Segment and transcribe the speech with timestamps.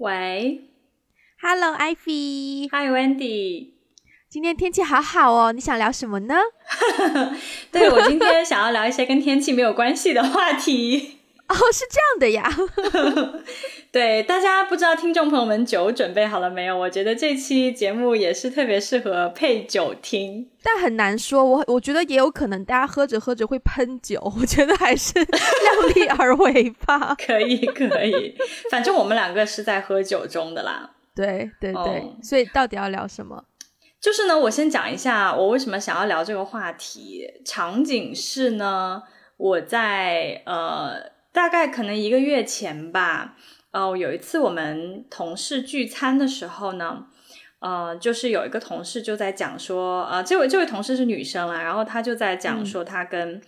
[0.00, 0.62] 喂
[1.42, 2.68] ，Hello，Ivy。
[2.70, 3.70] Hi，Wendy。
[4.28, 6.36] 今天天气好好哦，你想聊什么呢？
[7.72, 11.18] 对我今天想要聊一些跟天气没有关系的话题。
[11.48, 12.48] 哦，是这样的呀。
[13.90, 16.76] 对大家不知道听众朋友们酒准备好了没有？
[16.76, 21.42] 我觉得这期节目也是特别适合配酒听，但很难说。
[21.42, 27.14] 我我觉得也有可能大家喝着喝着会喷酒，我觉得还是 量力而为吧。
[27.14, 28.36] 可以可以，
[28.70, 30.90] 反正我们两个是在喝酒中的啦。
[31.16, 33.42] 对对对，所以到底要聊什么？
[34.00, 37.26] 就是呢，我先讲一下我为什么想要聊这个话题。
[37.44, 39.02] 场景是呢，
[39.38, 41.16] 我在呃。
[41.30, 43.36] 大概可能一个月前吧，
[43.78, 47.06] 呃，有一次我们同事聚餐的时候呢，
[47.60, 53.40] 呃，就是有一个同事就在讲说，呃，这位这位同事是女生啊，然后她就在讲说她跟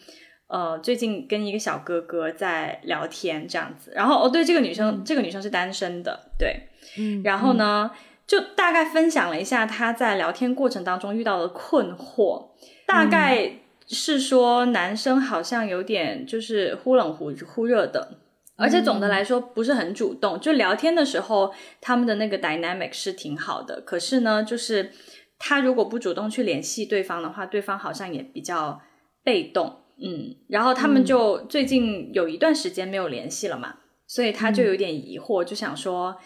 [0.47, 7.91] 呃最近跟一个小哥哥在聊天这样子，然后哦对，这个女生这个女生是单身的，对，嗯，然后呢
[8.25, 12.51] 就大概分享了一下她在聊天过程当中遇到的困惑，
[12.87, 13.57] 大概。
[13.93, 18.19] 是说男生好像有点就是忽冷忽忽热的，
[18.61, 20.39] 而且总的来说不是很主动。
[20.39, 23.81] 就聊天的时候，他们的那个 dynamic 是挺好的。
[23.81, 24.93] 可是呢，就是
[25.39, 28.81] 他如果不主动去联系对方的话，对方好像也比较
[29.25, 29.77] 被动。
[30.03, 36.17] 嗯，然后他们就最近有一段时间没有联系了嘛，所以他就有点疑惑，就想说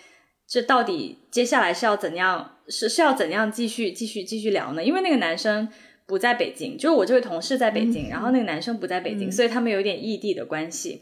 [0.48, 4.84] 这到底接下来是要怎样，是是要怎样继续继续继续聊呢？
[4.84, 5.68] 因为那个男生。
[6.06, 11.00] 不在北京，就是我这位同事在北京，然后那个男生不在北京，所以他们有点异地的关系。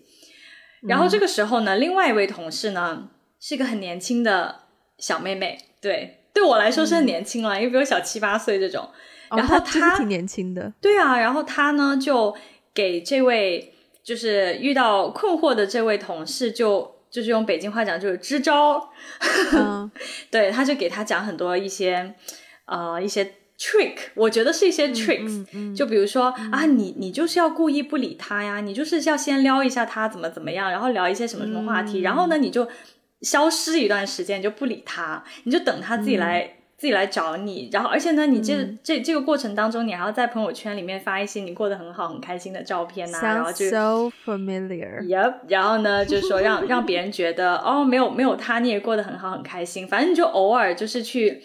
[0.87, 3.09] 然后这个时候呢，另外一位同事呢
[3.41, 4.63] 是一个很年轻的
[4.99, 8.89] 小妹妹，对，对我来说是很年轻了，因为比我小七八岁这种。
[9.31, 11.19] 然后她挺年轻的，对啊。
[11.19, 12.37] 然后她呢就
[12.75, 13.73] 给这位
[14.03, 18.91] 就是遇到困惑的这位同事，就就是用北京话讲就是支招，
[20.31, 22.15] 对，他就给他讲很多一些
[22.67, 23.35] 呃一些。
[23.63, 32.67] trick，我觉得是一些 tricks，就比如说啊，你你就是要故意不理他呀，你就是要先撩一下他怎么怎么样，然后聊一些什么什么话题，然后呢你就
[33.21, 51.41] 消失一段时间就不理他，你就等他自己来自己来找你，然后而且呢你这这这个过程当中，你还要在朋友圈里面发一些你过得很好很开心的照片呐，然后就 so familiar，yep，然后呢就是说让让别人觉得哦没有没有他你也过得很好很开心，反正你就偶尔就是去。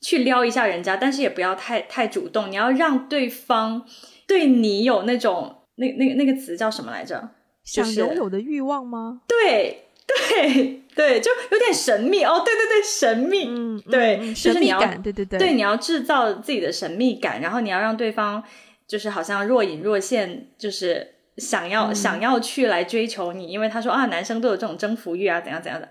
[0.00, 2.50] 去撩一下人家，但是也不要太太主动。
[2.50, 3.84] 你要让对方
[4.26, 7.30] 对你有那种那那那个词叫什么来着？
[7.64, 9.20] 想拥有的欲望吗？
[9.28, 12.42] 对对对，就有点神秘哦。
[12.42, 18.42] 对对对，神秘，嗯，对，神秘感，对对对，对，你要制造自己的神秘感，然后你要让对方
[18.86, 25.88] 就是好像若隐若现，就是想要想要去来追求你，因为他说啊，男生都有这种征服欲啊，怎样怎样的。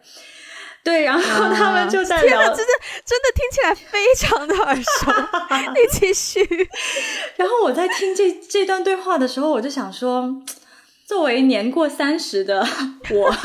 [0.88, 5.12] 对，然后他们就在聊，真的真的听起来非常的耳熟。
[5.76, 6.40] 你继续。
[7.36, 10.42] 然后我在听这这段对话的时候，我就想说，
[11.06, 12.66] 作为年过三十的
[13.12, 13.36] 我，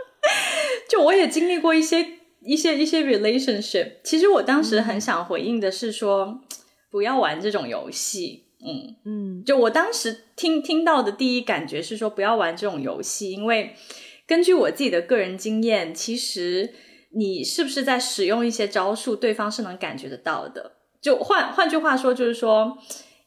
[0.90, 2.06] 就我也经历过一些
[2.42, 3.92] 一些一些 relationship。
[4.04, 6.40] 其实我当时很想回应的是说，
[6.90, 8.44] 不要玩这种游戏。
[8.62, 13.74] 嗯嗯，就我当时听听到的第一感觉是说，不要玩这种游戏，因为。
[14.26, 16.74] 根据我自己的个人经验，其实
[17.10, 20.72] 你是不是在使用一些招数，对方是能感觉得到的。
[21.00, 22.76] 就换换句话说，就是说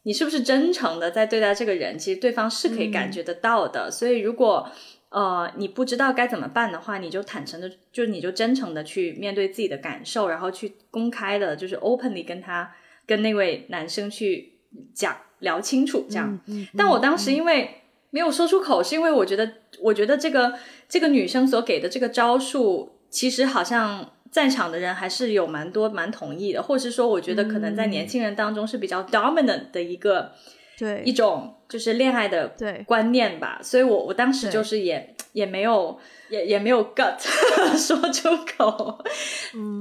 [0.03, 3.89] 你是不是真诚的在对待这个人，其实对方是可以感觉得到的。
[3.89, 4.69] 所以如果
[5.09, 12.69] 呃你不知道该怎么办的话，你就坦诚的，就你就真诚的去面对自己的感受，然后去公开的，就是 openly 跟他
[13.05, 14.53] 跟那位男生去
[14.93, 16.39] 讲聊清楚这样。
[16.75, 17.75] 但我当时因为。
[18.11, 20.53] 没有说出口，是因为我觉得，我觉得这个
[20.87, 30.31] 这个女生所给的这个招数，其实好像在场的人还是有蛮多蛮同意的，或是说，我觉得可能在年轻人当中是比较 dominant 的一个，
[30.77, 31.03] 对。
[31.05, 32.53] 一种就是恋爱的
[32.85, 33.59] 观念吧。
[33.61, 35.99] 所以我我当时就是也也没有
[36.29, 37.17] 也也没有 gut
[37.77, 39.03] 说出口，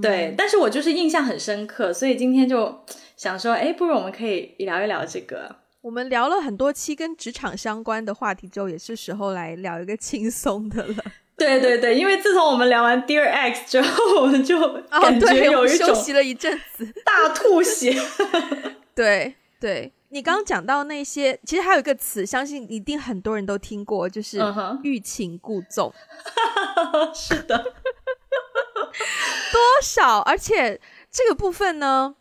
[0.03, 2.85] 对，但是我就是印象很深刻，所以今天就
[3.17, 5.57] 想说，哎，不如我们可以聊一聊这个。
[5.81, 10.95] 我们聊了很多期跟职场相关的话题之后，也是时候来聊一个轻松的了。
[11.37, 14.59] 对对对，因为自从我们聊完 Dear X 之后，我们就
[14.91, 17.95] 感觉有一种休息了一阵子，大吐血。
[18.93, 24.41] 对对，你刚刚讲到那些，其实还有一个词，相信一定很多人都听过，就是
[24.83, 25.95] 欲擒故纵。
[27.15, 27.57] 是的，
[29.53, 30.19] 多少？
[30.23, 32.17] 而且这个部分呢？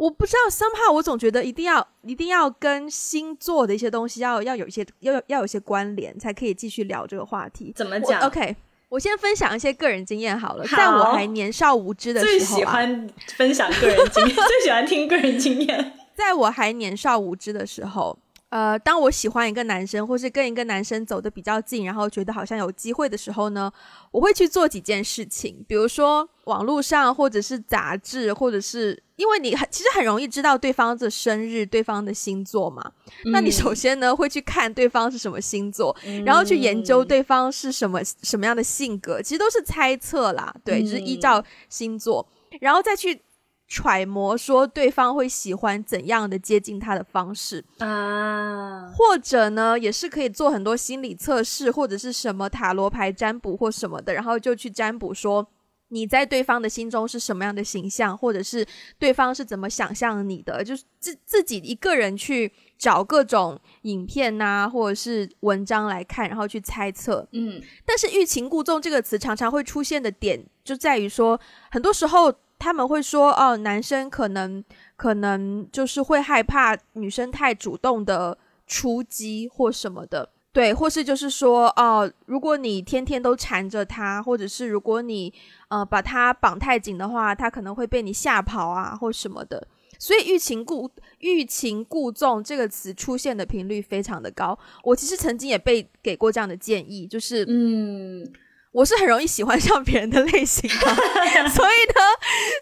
[0.00, 7.70] 我不知道，somehow 我总觉得一定要一定要跟星座的一些东西要要有一些要要有一些关联，才可以继续聊这个话题。
[7.76, 8.56] 怎么讲？OK，
[8.88, 15.92] 我先分享一些个人经验好了，好在我还年少无知的时候啊，喜欢分享个人经验， 最喜欢听个人经验。
[16.16, 18.18] 在我还年少无知的时候，
[18.50, 23.72] 呃，当我喜欢一个男生，或是跟一个男生走得比较近，然后觉得好像有机会的时候呢，
[24.10, 32.92] 我会去做几件事情，比如说网络上，或者是杂志，或者是因为你很其实很容易知道对方的生日、对方的星座嘛，
[33.26, 42.26] 那你首先呢会去看对方是什么星座，然后去研究对方是什么什么样的性格，其实都是猜测啦，对，就是依照星座，
[42.60, 43.22] 然后再去
[43.70, 55.46] 揣摩说对方会喜欢怎样的接近他的方式，啊，或者呢，也是可以做很多心理测试，或者是什么塔罗牌占卜或什么的，然后就去占卜说
[55.90, 58.66] 你在对方的心中是什么样的形象，或者是
[58.98, 67.24] 对方是怎么想象你的，就是自自己一个人去找各种影片呐、或者是文章来看，然后去猜测。
[67.30, 67.62] 嗯。
[67.84, 71.40] 但是“欲擒故纵”这个词常常会出现的点，就在于说，
[71.70, 74.62] 很多时候他们会说，哦，男生可能
[74.94, 85.32] 可能就是会害怕女生太主动的出击或什么的，对，或是就是说，哦，如果你天天都缠着他，或者是如果你
[85.70, 89.66] 呃把他绑太紧的话，他可能会被你吓跑啊，或什么的。
[89.98, 94.58] 所以“欲擒故欲擒故纵”这个词出现的频率非常的高。
[94.82, 98.26] 我其实曾经也被给过这样的建议，就是嗯，
[98.72, 100.76] 我是很容易喜欢上别人的类型的，
[101.50, 102.00] 所以呢，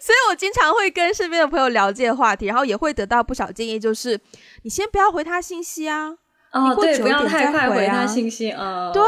[0.01, 4.19] 所以我经常会跟身边的朋友聊这些话题，然后也会得到不少建议，就是
[4.63, 6.17] 你先不要回他信息啊，
[6.51, 9.03] 哦，对，过久不要一点再太快回他信息，嗯，对，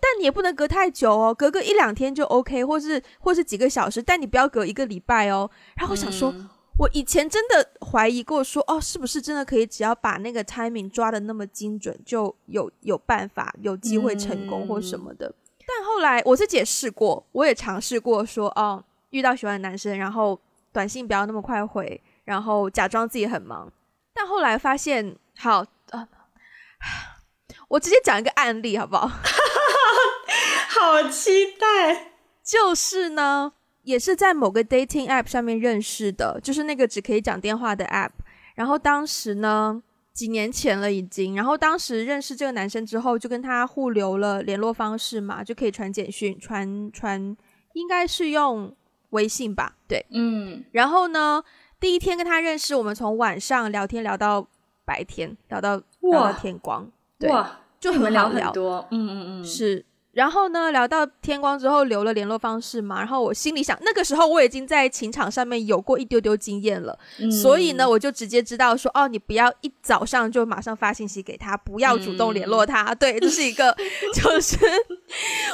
[0.00, 5.50] 但你也不能隔太久哦，隔个一两天就 OK，或是或是几个小时，但你不要隔一个礼拜哦。
[5.76, 6.48] 然后我想说，嗯。
[6.78, 15.32] 我以前真的怀疑过说，哦，是不是真的可以只要把那个 timing 抓的那么精准，就有有办法有机会成功或什么的。
[15.74, 20.38] 但后来我自己也试过，我也尝试过说，哦，遇到喜欢的男生，然后
[20.72, 23.72] 短信不要那么快回，然后假装自己很忙。
[24.12, 26.06] 但后来发现，好，呃，
[27.68, 29.08] 我直接讲一个案例好不好？
[30.68, 32.12] 好期待，
[32.44, 33.52] 就是呢，
[33.82, 38.10] 也是在某个 dating app 上面认识的，就是那个只可以讲电话的 app。
[38.54, 47.36] 然后当时呢，几年前了已经，然后当时认识这个男生之后，就跟他互留了联络方式嘛，就可以传简讯，传传，
[47.72, 48.74] 应该是用
[49.10, 50.04] 微信吧，对。
[50.10, 51.42] 嗯然后呢，
[51.80, 54.46] 第一天跟他认识，我们从晚上聊天聊到
[54.84, 73.74] 白天，聊到聊哇到天光，对，哇，就你们聊很聊很多，嗯嗯嗯，是，然后呢，聊到天光之后留了联络方式嘛，然后我心里想，那个时候我已经在情场上面有过一丢丢经验了，嗯所以呢，我就直接知道说，哦，你不要一早上就马上发信息给他，不要主动联络他，对，这是一个，
[74.14, 74.58] 就是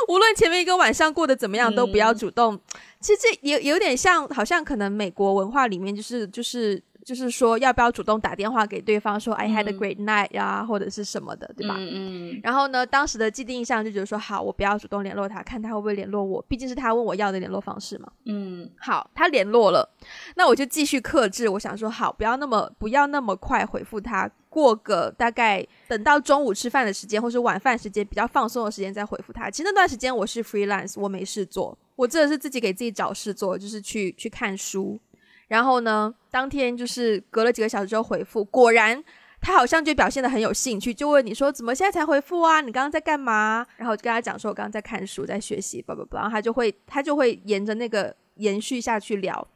[0.09, 2.59] 无论前面一个晚上过得怎么样，都不要主动。
[3.01, 6.83] 其实这有有点像，好像可能美国文化里面就是就是。
[7.09, 11.75] 就是说，要不要主动打电话给对方说 “I had a great night” 啊，或者是什么的，对吧？
[11.79, 18.13] 嗯嗯然后呢，当时的既定印象就觉得说，好，我不要主动联络他，看他会不会联络我，毕竟是他问我要的联络方式嘛。
[18.27, 19.89] 嗯好，他联络了，
[20.37, 21.49] 那我就继续克制。
[21.49, 29.49] 我想说，好，不要那么不要那么快回复他，过个大概等到中午吃饭的时间，或是晚饭时间比较放松的时间再回复他。
[29.49, 35.01] 其实那段时间我是 freelance，我没事做，我真的是自己给自己找事做，就是去去看书。
[35.49, 39.03] 然后呢，当天就是隔了几个小时之后回复，果然
[39.41, 42.61] 他好像就表现的很有兴趣，就问你说怎么现在才回复啊？
[42.61, 43.67] 你刚刚在干嘛？
[43.77, 46.21] 然后就跟他讲说，我刚刚在看书，在学习，叭叭叭。
[46.21, 49.47] 然后他就会他就会沿着那个延续下去聊。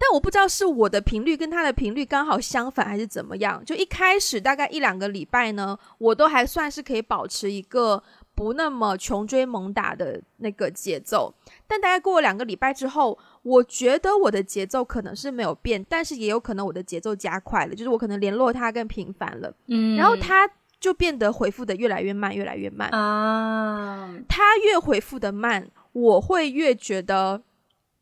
[0.00, 3.60] 但我不知道是我的频率跟他的频率刚好相反，还是怎么样。
[3.64, 8.00] 就一开始大概一两个礼拜呢，我都还算是可以保持一个
[8.38, 11.34] 不那么穷追猛打的那个节奏。
[11.66, 22.88] 但大概过了两个礼拜之后，我觉得我的节奏可能是没有变，但是也有可能我的节奏加快了，就是我可能联络他更频繁了，嗯，然后他就变得回复的越来越慢，越来越慢。
[22.90, 27.42] 啊，他越回复的慢，我会越觉得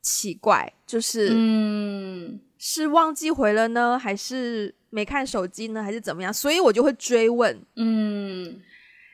[0.03, 6.33] 奇怪，就是、嗯是忘记回了呢，还是没看手机呢，还是怎么样？
[6.33, 8.61] 所以我就会追问，嗯，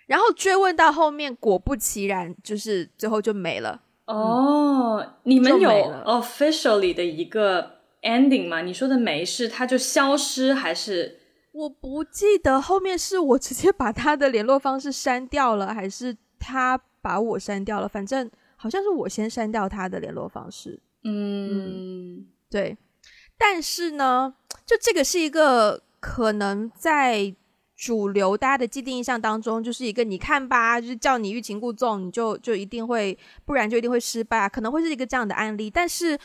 [0.06, 3.80] 然后追问到后面，果不其然，就是最后就没了。
[4.06, 5.70] 哦，你们有
[6.04, 8.62] officially 的一个 ending 吗？
[8.62, 11.20] 你说的没是，它就消失还是？
[11.52, 17.86] 我不记得后面是我直接把他的联络方式删掉了，还是他把我删掉了。
[17.86, 20.80] 反正好像是我先删掉他的联络方式。
[21.04, 22.76] 嗯对，
[23.36, 27.34] 但是呢，就这个是一个可能在
[27.82, 35.68] 主流大家的既定印象当中，就是一个你看吧，就是叫你欲擒故纵，你就就一定会，不然就一定会失败，可能会是一个这样的案例。
[35.68, 36.16] 但是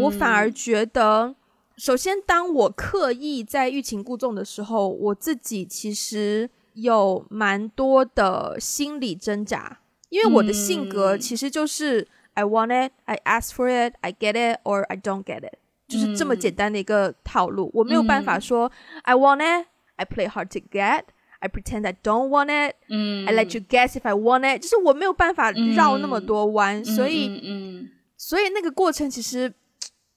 [0.00, 1.32] 我反而觉得，
[1.76, 9.78] 首先当我刻意在欲擒故纵的时候，我自己其实有蛮多的心理挣扎，
[10.08, 15.54] 因为我的性格其实就是 I want it, I ask for it, I get it, or I don't get it，
[15.86, 17.70] 就是这么简单的一个套路。
[17.72, 18.72] 我没有办法说
[19.04, 19.68] I want it。
[19.96, 21.04] I play hard to get.
[21.40, 22.76] I pretend I don't want it.
[22.88, 24.62] I let you guess if I want it.
[24.62, 27.86] 就是我没有办法绕那么多弯，所以，
[28.16, 29.52] 所以那个过程其实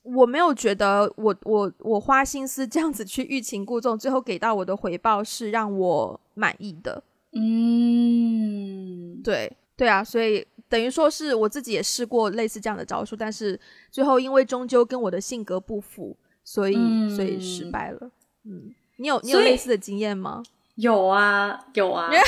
[0.04, 7.04] 我没有觉得我我我花心思这样子去欲擒故纵，最后给到我的回报是让我满意的。
[7.34, 13.60] 嗯，对对啊，所以等于说是我自己也试过类似这样的招数，但是
[13.92, 16.16] 最后因为终究跟我的性格不符，
[16.46, 16.76] 所以
[17.14, 18.12] 所以失败了。
[18.46, 18.74] 嗯。
[18.98, 20.44] 你有你有类似的经验吗？
[20.76, 22.12] 有啊，有啊。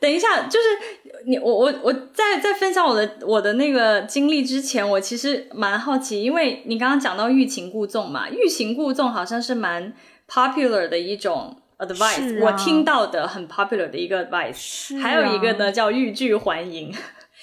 [0.00, 0.66] 等一下，就是
[1.26, 9.92] 你我我我在在分享我的我的那个经历之前，我其实蛮好奇，因为你刚刚讲到欲擒故纵嘛，欲擒故纵好像是蛮
[10.28, 15.00] popular 的一种 advice，我听到的很 popular 的一个 advice。
[15.00, 16.92] 还有一个呢叫欲拒还迎，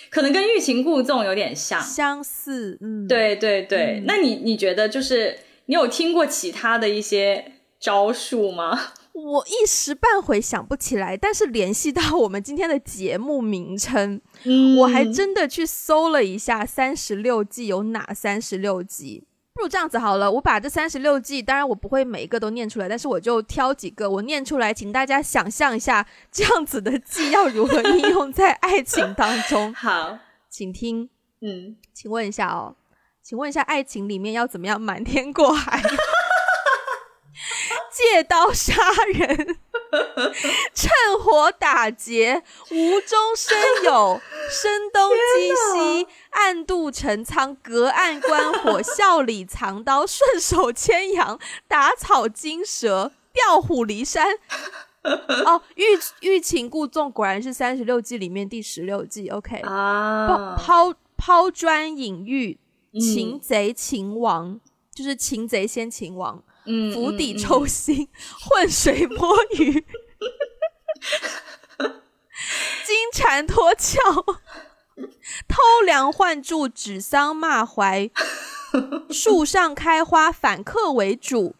[0.10, 2.78] 可能跟欲擒故纵有点像相似。
[2.82, 4.04] 嗯，对对对。
[4.06, 5.39] 那你你觉得就是？
[5.70, 8.88] 你有听过其他的一些招数吗？
[9.14, 14.20] 我一时半会想不起来，但是联系到我们今天的节目名称，
[14.80, 19.28] 我还真的去搜了一下三十六计有哪三十六计。
[19.54, 29.72] 不如这样子好了，我把这三十六计，当然我不会每一个都念出来，但是我就挑几个我念出来，请大家想象一下这样子的计要如何应用在爱情当中。
[29.78, 30.18] 好，
[30.50, 31.10] 请听。
[31.42, 32.76] 嗯，请问一下哦。
[33.22, 35.82] 请问一下，爱情里面要怎么样瞒天过海？
[37.92, 38.74] 借刀杀
[39.14, 39.58] 人，
[40.74, 54.28] 趁火打劫，无中生有，声东击西，暗度陈仓，隔岸观火，笑里藏刀，顺手牵羊，打草惊蛇，调虎离山。
[55.04, 55.84] 哦，欲
[56.22, 59.30] 欲擒故纵果然是三十六计里面第十六计。
[59.30, 62.58] OK 啊，抛抛砖引玉。
[62.93, 64.60] 擒贼擒王
[64.93, 66.43] 就是擒贼先擒王，
[66.93, 68.08] 釜底抽薪，
[68.41, 69.72] 浑水摸鱼，
[72.86, 74.38] 金蝉脱壳，
[75.48, 78.10] 偷梁换柱，指桑骂槐，
[79.12, 81.55] 树上开花，反客为主，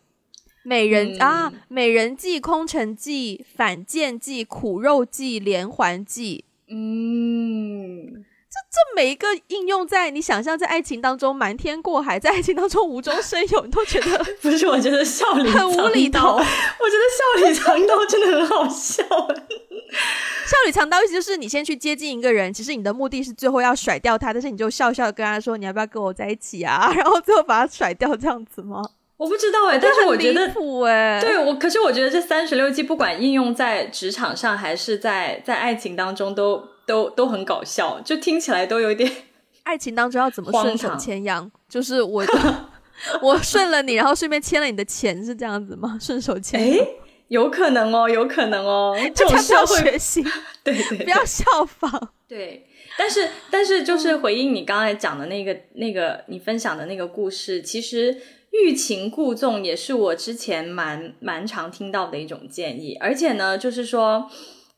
[0.64, 8.26] 美人啊，美人计，空城计，反间计，苦肉计，连环计，嗯。
[8.72, 14.68] 这每一个应用在你想象在爱情当中瞒天过海，在爱情当中无中生有，你都觉得 不是？
[14.68, 16.36] 我觉得笑里很无厘头。
[16.38, 17.04] 我觉得
[17.42, 19.04] 笑里藏刀真的很好笑。
[19.04, 26.94] 笑里藏刀意思就是你先去接近一个人，其实你的目的是最后要甩掉他，但是你就笑笑跟他说你要不要跟我在一起啊？
[26.96, 28.84] 然后最后把他甩掉这样子吗？
[29.18, 30.46] 我不知道哎，但是我觉得
[30.88, 36.64] 哎，对我，可是我觉得这三十六计不管应用在职场上还是在在爱情当中都。
[36.90, 39.12] 都都很搞笑，就听起来都有点。
[39.62, 41.50] 爱情当中要怎么顺手牵羊？
[41.70, 42.26] 就是我
[43.22, 46.00] 我顺了你，然后顺便牵了你的钱，是这样子吗？
[46.02, 46.60] 顺手牵？
[46.60, 46.88] 哎，
[47.28, 48.98] 有可能哦，有可能哦。
[49.14, 50.24] 这种社会学习，
[50.64, 52.14] 对对，不要效仿。
[52.28, 52.66] 对，
[52.98, 58.18] 但是但是就是回应你刚才讲的那个那个你分享的那个故事，其实
[58.52, 64.28] 欲擒故纵也是我之前蛮蛮常听到的一种建议，而且呢，就是说。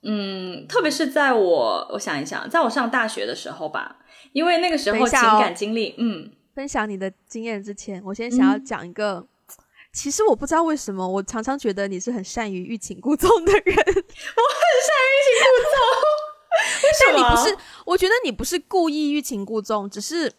[0.04, 3.98] 嗯，特别是在我我想一想，在我上大学的时候吧，
[4.34, 8.58] 因为那个时候情感经历，嗯，分享你的经验之前，我先想要。
[8.58, 9.24] 讲一个，
[9.94, 15.78] 其实我不知道为什么，我常常觉得你是很善于欲擒故纵的人， 我很善于欲擒故纵，
[17.06, 20.34] 但你不是，我觉得你不是故意欲擒故纵，只是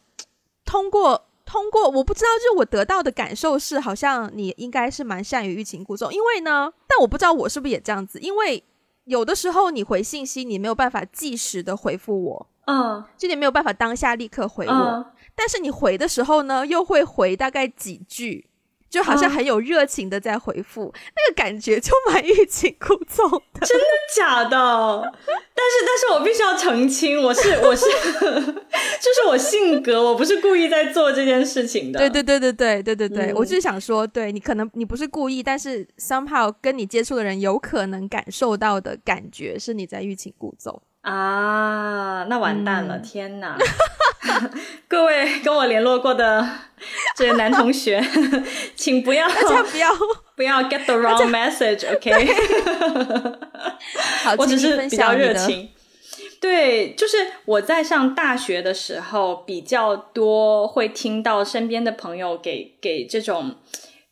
[0.65, 8.65] 通过通过，我不知道，就是我得到的感受是，好像你应该是蛮善于欲擒故纵，因为呢，但我不知道我是不是也这样子，因为。
[9.05, 18.49] 有的时候你回信息，你没有办法即时的回复我，嗯，就你没有办法当下立刻回我，但是你回的时候呢，又会回大概几句。
[18.93, 23.67] 就好像很有热情的在回复，那个感觉就蛮欲擒故纵的。
[23.67, 23.85] 真的
[24.15, 25.13] 假的？
[25.55, 27.87] 但是，但是我必须要澄清，我是我是，
[28.21, 32.01] 就是我性格，我不是故意在做这件事情的。
[32.01, 40.83] 对对对对对对对对，我就是想说，对你可能你不是故意，但是 somehow 跟你接触的人有可能感受到的感觉是你在欲擒故纵。
[41.03, 42.99] 啊，那完蛋了！
[42.99, 43.57] 天哪，
[44.89, 46.49] 各位跟我联络过的
[47.17, 48.01] 这些男同学，
[48.77, 50.01] 请不要，大家不要不
[50.37, 52.11] 不要 get the wrong message，OK？
[54.23, 55.71] 好， 我只是比较热情。
[56.41, 57.17] 对，就是
[57.47, 63.57] 我在上大学的时候，比较多会听到身边的朋友给给这种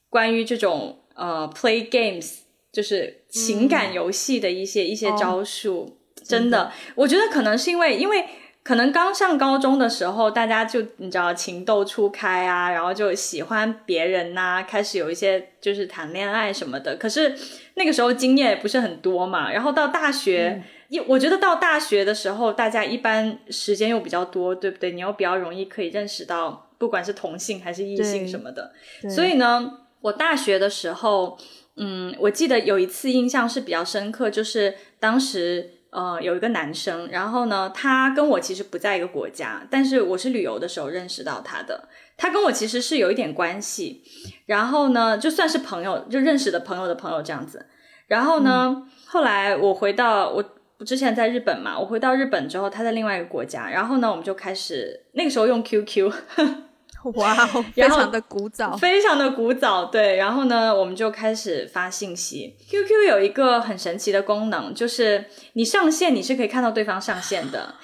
[0.09, 2.39] 关于这种呃 play games，
[2.73, 5.85] 就是情感游戏的一些、一些哦招数。
[5.85, 8.25] 真真的，我觉得可能是因为，因为
[8.63, 16.95] 可能刚上高中的时候，大家就你知道情窦初开啊，然后就喜欢别人呐、开始有一些就是谈恋爱什么的。
[16.97, 17.35] 可是
[17.75, 24.93] 那个时候经验也不是很多嘛，然后到大学，一、我觉得到大学的时候，大家一般时间又比较多，对不对？
[24.93, 28.73] 你又比较容易可以认识到，不管是同性还是异性什么的。
[29.09, 29.73] 所以呢，
[30.03, 31.39] 我大学的时候，
[31.77, 44.03] 嗯，我记得有一次印象是比较深刻，就是当时呃有一个男生，然后呢，他跟我其实不在一个国家，但是我是旅游的时候认识到他的，他跟我其实是有一点关系，
[44.47, 47.67] 然后呢，就算是朋友，就认识的朋友的朋友这样子，
[48.07, 50.45] 然后呢，后来我回到我。
[50.81, 56.11] 我之前在日本嘛，我回到日本之后，他在另外一个国家，然后呢，我们就开始那个时候用 QQ，
[57.15, 60.17] 哇哦，非常的古早，非常的古早，对。
[60.17, 62.57] 然后呢，我们就开始发信息。
[62.69, 67.75] QQ 有一个很神奇的功能，就是你上线你是可以看到对方上线的，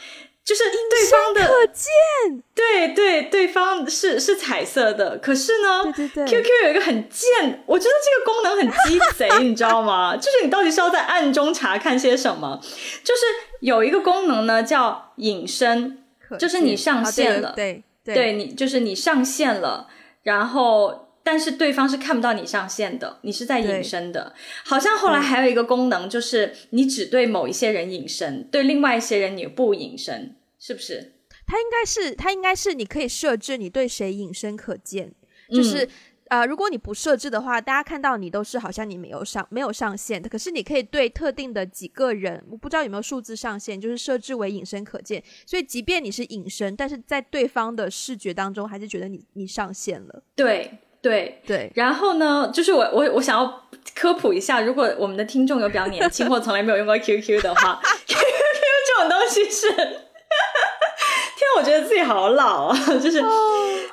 [0.45, 5.83] 就是对方的可见，对对对方是是彩色的，可是呢。
[5.85, 10.17] 对对对 QQ 有一个很贱，我觉得这个功能很鸡贼， 你知道吗？
[10.17, 12.61] 就是你到底是要在暗中查看些什么？
[13.03, 13.21] 就是
[13.61, 16.03] 有一个功能呢，叫隐身，
[16.39, 19.89] 就是你上线了对对对你就是你上线了，
[20.23, 24.35] 然后但是对方是看不到你上线的，你是在隐身的。
[24.65, 31.15] 好像后来还有一个功能，就是你只对某一些人隐身，对另外一些人你不隐身，是不是？
[31.47, 35.13] 它应该是它应该是你可以设置你对谁隐身可见，
[35.51, 35.89] 就是。
[36.29, 45.23] 嗯呃，如果你不设置的话，大家看到你都是好像你没有上没有上线的，可是你可以对特定的几个人，我不知道有没有数字上限，就是设置为隐身可见。
[45.47, 50.23] 所以即便你是隐身，但是在对方的视觉当中，还是觉得你你上线了。
[50.35, 50.71] 对
[51.01, 51.41] 对。
[51.47, 63.23] 对，然后呢，就是我我我想要科普一下，如果我们的听众有比较年轻 或从来没有用过 QQ 的话，QQ 这种东西是， 天，我觉得自己好老啊，就是、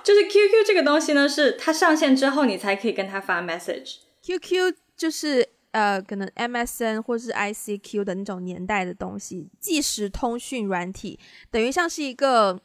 [0.04, 3.98] 就是 QQ 这个东西呢，是它上线之后你才可以跟他发 message。
[4.22, 12.60] QQ 就是呃，可能 MSN 或是 ICQ 的那种年代的东西，即时通讯软体，等于像是一个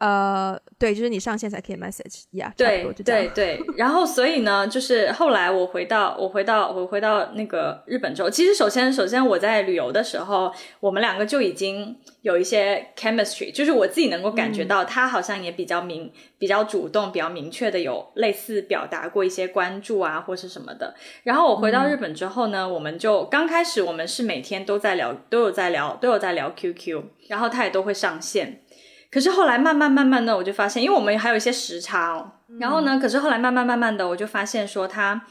[0.00, 20.94] 呃，对，就是你上线才可以 message 呀、yeah,，对对对，然后所以呢，就是后来我回到我回到我回到那个日本之后，其实首先首先我在旅游的时候，我们两个就已经有一些 chemistry，就是我自己能够感觉到他好像也比较明、比较主动、比较明确的有类似表达过一些关注啊或是什么的。
[21.24, 28.62] 然后我回到日本之后呢，我们就刚开始我们是每天都在聊，都有在聊，都有在聊 QQ，然后他也都会上线。
[29.10, 32.30] 可是后来慢慢慢慢的，我就发现，因为我们还有一些时差哦。
[32.58, 35.22] 然后呢，可是后来慢慢慢慢的，我就发现说他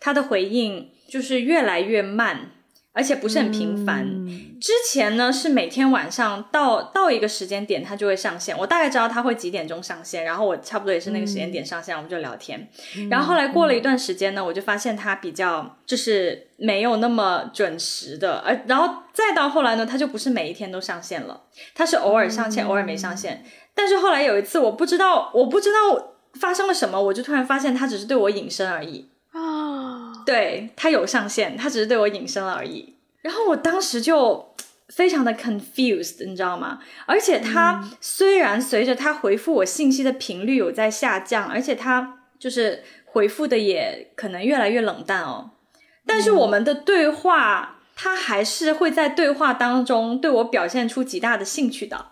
[0.00, 2.50] 他的回应就是越来越慢，
[2.98, 4.04] 而且不是很频繁。
[4.04, 12.68] 嗯之前呢是每天晚上到到一个时间点，他就会上线，我大概知道他会几点钟上线，然后我差不多也是那个时间点上线，我们就聊天。
[13.08, 21.42] 然后后来过了一段时间呢，我就发现他比较就是没有那么准时的，而然后再到后来呢，他就不是每一天都上线了，
[21.76, 23.44] 他是偶尔上线，偶尔没上线。
[23.76, 29.08] 但是后来有一次，我不知道，我不知道发生了什么，我就突然发现他只是对我隐身而已。
[30.32, 32.94] 啊，对他有上线，他只是对我隐身了而已。
[33.22, 34.54] 然后我当时就
[34.88, 36.78] 非常的 confused，你知道吗？
[37.06, 45.50] 而且他虽然随着他回复我信息的频率有在下降，而且他就是回复的也可能越来越冷淡哦，
[46.06, 52.06] 但是我们的对话，他还是会在对话当中对我表现出极大的兴趣的。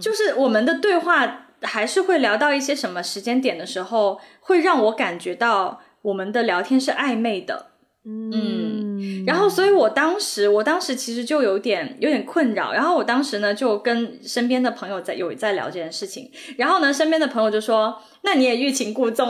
[0.00, 7.66] 就是我们的对话还是会聊到一些什么时间点的时候，会让我感觉到我们的聊天是暧昧的。
[8.04, 12.72] 嗯，然后，所以我当时，我当时其实就有点有点困扰。
[12.72, 16.28] 然后我当时呢，就跟身边的朋友在有在聊这件事情。
[16.58, 19.28] 然后呢，身边的朋友就说：“那你也欲擒故纵，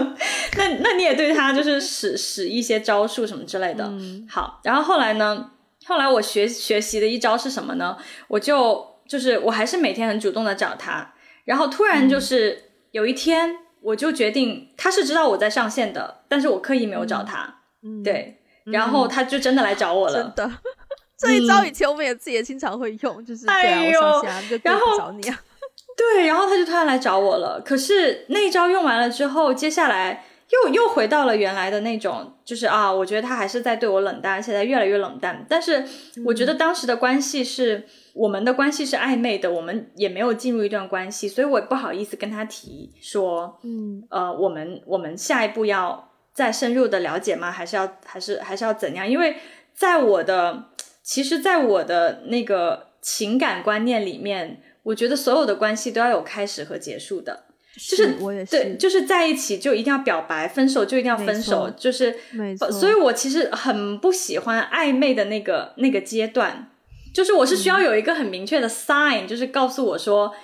[0.56, 3.92] 那那你也对他就是使使一些招数什么之类的。
[4.30, 5.50] 好，然后后来呢，
[5.84, 7.98] 后来我学学习的一招是什么呢？
[8.28, 11.12] 我就就是我还是每天很主动的找他。
[11.44, 13.54] 然后突然就是有一天，
[13.86, 17.60] 我就决定他是知道我在上线的，但是我刻意没有找他。
[18.02, 20.24] 对，然后他就真的来找我了。
[20.34, 20.52] 真的。
[21.16, 25.40] 这一招以前我们也自己也经常会用，就是对啊，哎呦我上线啊，就然后找你啊。
[25.96, 27.62] 对，然后他就突然来找我了。
[27.64, 35.46] 可是那一招用完了之后，接下来又又回到了原来的那种，就是啊，我觉得他还是在对我冷淡，现在越来越冷淡。
[35.48, 35.86] 但是
[36.26, 47.50] 我觉得当时的关系是我们的关系是暧昧的，我们也没有进入一段关系，所以我也不好意思跟他提说，嗯呃，我们我们下一步要再深入的了解吗？
[47.50, 49.06] 还是要还是还是要怎样？
[49.06, 49.36] 因为
[49.74, 50.70] 在我的
[51.02, 57.44] 其实，在我的那个情感观念里面，我觉得所有的关系都要有开始和结束的。
[57.78, 62.70] 就是我也是，对，就是在一起就一定要表白，分手就一定要分手，就是没错。
[62.70, 66.70] 所以我其实很不喜欢暧昧的那个那个阶段，
[67.16, 70.34] 就是我是需要有一个很明确的 sign，、就是告诉我说，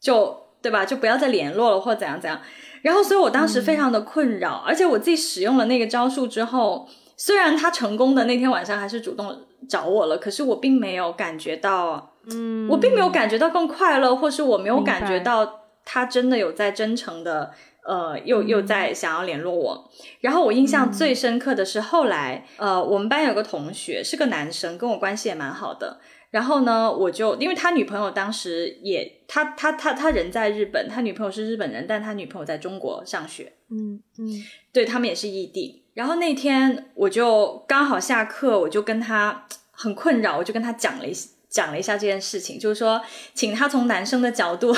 [0.00, 2.40] 就对吧，就不要再联络了或怎样怎样。
[2.82, 17.52] 然后，所以我当时非常的困扰，而且我自己使用了那个招数之后，虽然他成功的那天晚上还是主动找我了，可是我并没有感觉到，嗯，我并没有感觉到更快乐，或是我没有感觉到他真的有在真诚的，
[17.86, 19.88] 呃，又又嗯在想要联络我。
[20.20, 26.00] 然后我印象最深刻的是后来，呃，我们班有个同学是个男生，跟我关系也蛮好的。
[26.36, 33.54] 然后呢，我就因为他女朋友当时也，他他他他人在日本，他女朋友是日本人，但他女朋友在中国上学。
[33.70, 35.84] 嗯嗯对他们也是异地。
[35.94, 41.14] 然后那天我就刚好下课，我就跟他很困扰，我就跟他讲了一
[41.48, 43.00] 讲了一下这件事情，就是说，
[43.32, 44.76] 请他从男生的角度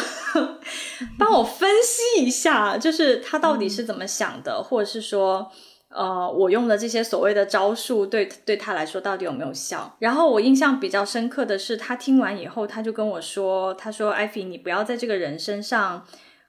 [1.19, 5.51] 帮我分析一下，就是他到底是怎么想的，或者是说。
[5.89, 9.97] 呃，我用的这些所谓的招数对对他来说到底有没有效？
[9.99, 16.05] 然后我印象比较深刻的是，他听完以后，他就跟我说：“他说，艾菲，你不要在这个人身上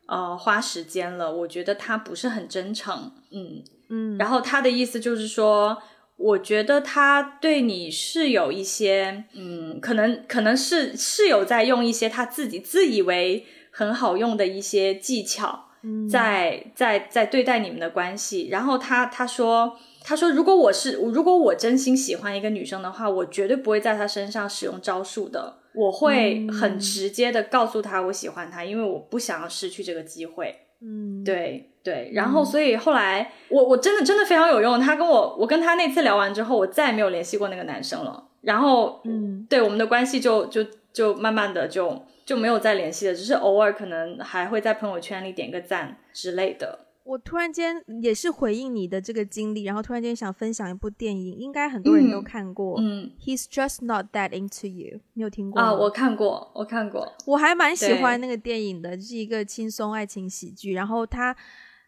[0.07, 5.77] 呃花时间了，我觉得他不是很真诚。”嗯，嗯，然后他的意思就是说，
[6.17, 15.68] 我觉得他对你是有一些，嗯，可能可能是是有在用一些他自己自以为很好用的一些技巧，嗯
[16.09, 18.49] 在在在对待你们的关系。
[18.49, 30.55] 然后他他说他说，如果我是如果我真心喜欢一个女生的话，我绝对不会在她身上使用招数的，我会很直接的告诉她我喜欢她，因为我不想要失去这个机会。
[30.81, 34.79] 嗯，对对，然后所以后来我我真的真的非常有用。
[34.79, 38.23] 他跟我我跟他那次聊完之后，我再也没有联系过那个男生了。
[38.41, 46.85] 然后嗯对我们的关系就就就慢慢的就就没有再联系了，只是偶尔可能还会在朋友圈里点个赞之类的。
[47.03, 52.79] 我突然间也是回应你的这个经历，然后突然间想分享一部电影，应该很多人都嗯看过。
[52.79, 57.11] 嗯 He's just not that into you，你有听过啊，吗我看过，我看过。
[57.25, 60.73] 我还蛮喜欢那个电影的，是一个轻松爱情喜剧。
[60.73, 61.35] 然后他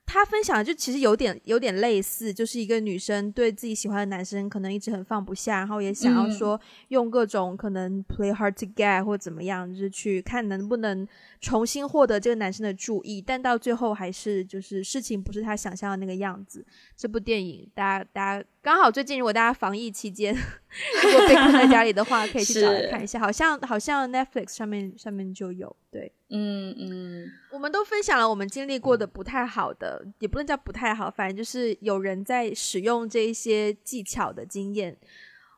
[0.06, 6.60] 他分享的就其实有点有点类似，就是一个女生对自己喜欢的男生可能一直很放不下，然后也想要嗯说
[6.90, 11.08] 用各种可能 play hard to get 或怎么样，就是去看能不能
[11.40, 16.66] 重新获得这个男生的注意，但到最后还是就是事情不是他想象的那个样子。
[16.98, 20.36] 这部电影大家大家刚好最近如果大家防疫期间
[21.04, 25.76] 如果被困在家里的话，可以去找来看一下，好像好像 Netflix 上面上面就有。
[25.92, 34.98] 对，嗯嗯我们都分享了我们经历过的不太好的，也不能叫不太好，反正就是有人在使用这一些技巧的经验。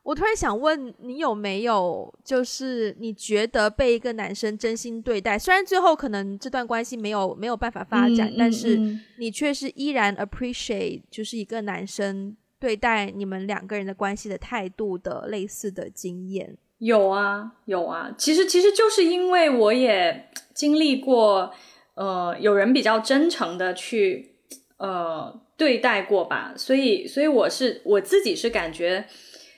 [0.02, 16.56] 我突然想问你有没有，就是你觉得被一个男生真心对待，虽然最后可能这段关系没有没有办法发展，嗯但是嗯你却是依然 appreciate 就是一个男生对待你们两个人的关系的态度的类似的经验。
[16.78, 18.10] 有啊，有啊。
[18.16, 21.52] 其实，其实就是因为我也经历过，
[21.94, 24.36] 呃，有人比较真诚的去
[24.78, 29.04] 呃对待过吧，所以，所以我是我自己是感觉，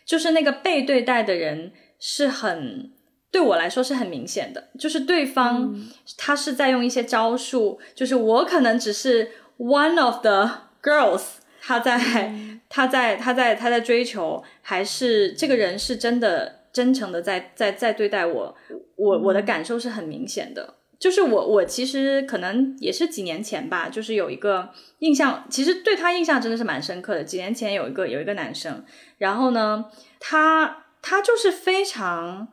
[0.05, 2.91] 就是那个被对待的人是很
[3.31, 5.73] 对我来说是很明显的，就是对方、
[6.19, 10.51] 他是在用一些招数，就是我可能只是 one of the
[10.83, 11.23] girls，
[11.61, 12.33] 他在、
[12.69, 18.57] 他在他在他在追求，还是这个人是真的真诚的在在在对待我，
[18.97, 20.75] 我我的感受是很明显的。
[20.99, 27.23] 就是我我其实可能也是几年前吧，就是有一个印象，其实对他印象真的是蛮深刻的。
[27.23, 28.83] 几年前有一个有一个男生，
[29.19, 29.85] 然后呢，
[30.19, 32.49] 他他就是非常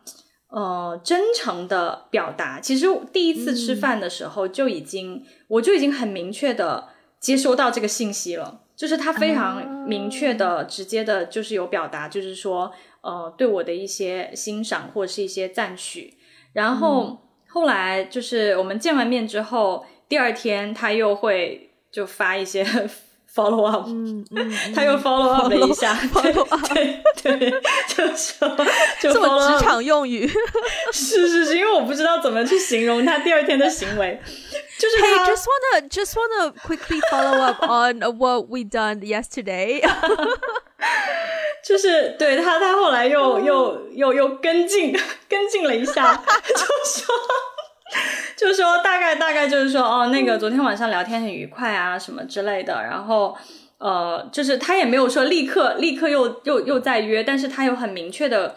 [0.49, 2.59] 呃真诚的表达。
[2.59, 6.89] 其实第一次吃饭的时候就已经，我就已经很明确的
[7.21, 16.15] 接收到这个信息了，就是他非常明确的、直接的，就是有表达，就是说呃对我的一些欣赏或者是一些赞许。
[16.53, 22.65] 然后、后来就是我们见完面之后，第二天他又会就发一些
[23.33, 28.55] follow up，、嗯嗯，他又 follow up 了一下 follow up 对对对，就说
[29.01, 30.27] 就这么职场用语，
[30.91, 34.21] 是是是，因为我不知道怎么去形容他第二天的行为，
[34.77, 39.81] 就是 Hey, 他 just wanna just wanna quickly follow up on what we done yesterday.
[41.63, 44.93] 就是对他，他后来又又又又跟进
[45.29, 47.15] 跟进了一下，就说
[48.43, 53.35] 就说大概大概就是说哦，那个昨天晚上聊天很愉快啊什么之类的，然后
[53.77, 58.55] 呃，就是他也没有说立刻立刻又又又再约，但是他有很明确的，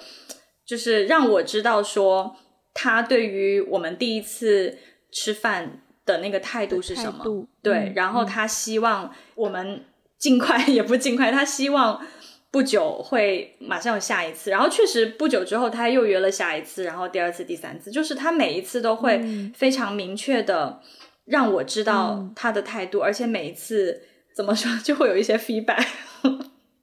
[0.67, 2.35] 就是让我知道说
[2.75, 4.77] 他对于我们第一次
[5.13, 7.25] 吃饭的那个态度是什么，
[7.63, 9.85] 对，然后他希望我们
[10.19, 12.05] 尽快也不尽快，他希望
[12.51, 19.53] 不久会马上有下一次，然后确实不久之后他又约了下一次，然后第二次、第三次，就是他每一次都会嗯。
[19.55, 20.81] 非常明确的
[21.27, 22.33] 让我知道嗯。
[22.35, 24.03] 他的态度，而且每一次
[24.35, 25.87] 怎么说 就会有一些 feedback。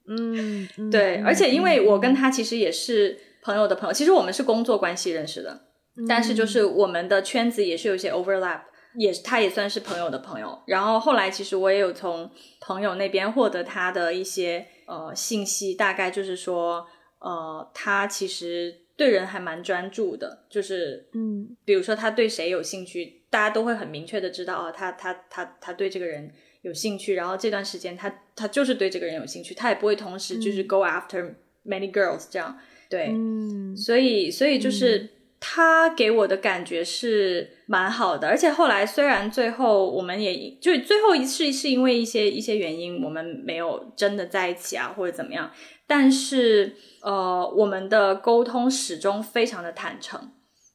[0.06, 2.14] 嗯，嗯对，嗯而且因为我跟嗯。
[2.14, 5.60] 他其实也是朋友的朋友，其实我们是工作关系认识的，
[6.08, 8.60] 但是就是我们的圈子也是有一些 overlap，
[8.98, 10.62] 也他也算是朋友的朋友。
[10.66, 16.86] 然后后来其实我也有从朋友那边获得他的一些呃信息，大概就是说
[17.18, 21.56] 呃他其实对人还蛮专注的，就是嗯。
[21.64, 26.30] 比如说他对谁有兴趣，大家都会很明确的知道哦，他他他他对这个人
[26.62, 31.34] 有兴趣，然后这段时间他他就是对这个人有兴趣，他也不会同时就是 go after
[31.66, 33.76] many girls 这样，对，嗯。
[33.76, 35.08] 所以所以就是
[35.46, 45.50] 他给我的感觉是蛮好的，而且后来虽然最后我们也就最后一次是因为一些一些原因我们没有真的在一起啊或者怎么样，
[45.86, 50.32] 但是呃我们的沟通始终非常的坦诚。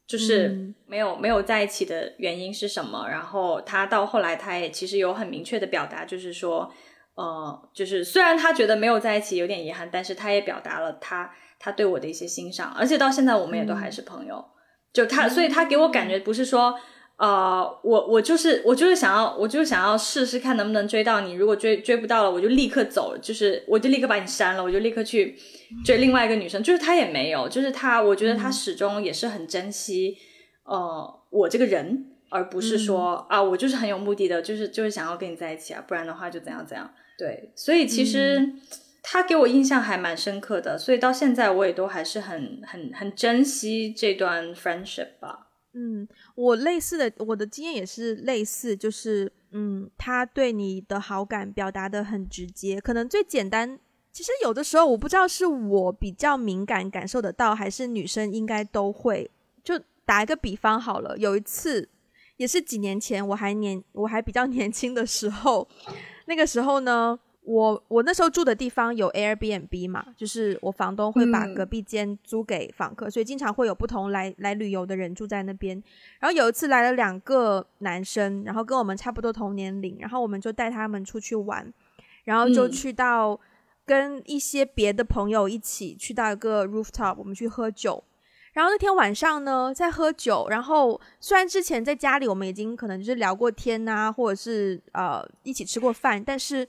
[0.08, 3.08] 就是嗯没有没有在一起的原因是什么？
[3.10, 6.72] 然后他到后来他也其实有很明确的表达，就是说，
[7.16, 14.44] 呃，就是虽然他觉得没有在一起有点遗憾，但是他也表达了他他对我的一些欣赏，而且到现在我们也都还是朋友。
[14.92, 16.74] 就他，所以他给我感觉不是说，
[17.18, 25.38] 呃，我我就是我就是想要我就是想要试试看能不能追到你，如果追追不到了，我就立刻走，就是我就立刻把你删了，我就立刻去
[25.86, 26.64] 追另外一个女生。
[26.64, 30.18] 就是他也没有，就是他，我觉得他始终也是很珍惜，
[30.64, 36.90] 呃，我这个人，而不是说、啊，我就是很有目的的，就是就是想要跟你在一起啊，不然的话就怎样怎样。
[37.18, 38.54] 对，所以其实。
[39.02, 45.48] 他给我印象还蛮深刻的，所以到现在我也都还是很很很珍惜这段 friendship 吧。
[45.74, 53.80] 嗯，我类似的，我的经验也是类似，就是嗯，他对你的好感表达的很直接，可能最简单。
[54.12, 59.30] 其实有的时候我不知道是我比较敏感感受得到，还是女生应该都会。
[59.64, 61.88] 就打一个比方好了，有一次
[62.38, 65.68] 也是几年前，我还年我还比较 年轻的时候，
[66.26, 67.18] 那个时候呢，
[67.50, 75.82] 我我那时候住的地方有 Airbnb 嘛，就是我房东会把嗯隔壁间租给访客，所以经常会有不同来来旅游的人住在那边。
[76.20, 81.74] 然后有一次来了两个男生，然后跟我们差不多同年龄，然后我们就带他们出去玩，
[82.24, 83.40] 然后就嗯去到
[83.84, 88.04] 跟一些别的朋友一起去到一个 rooftop，我们去喝酒。
[88.54, 96.68] 然后那天晚上呢，在喝酒，然后虽然之前在家里我们已经可能就是聊过天呐、或者是呃一起吃过饭，但是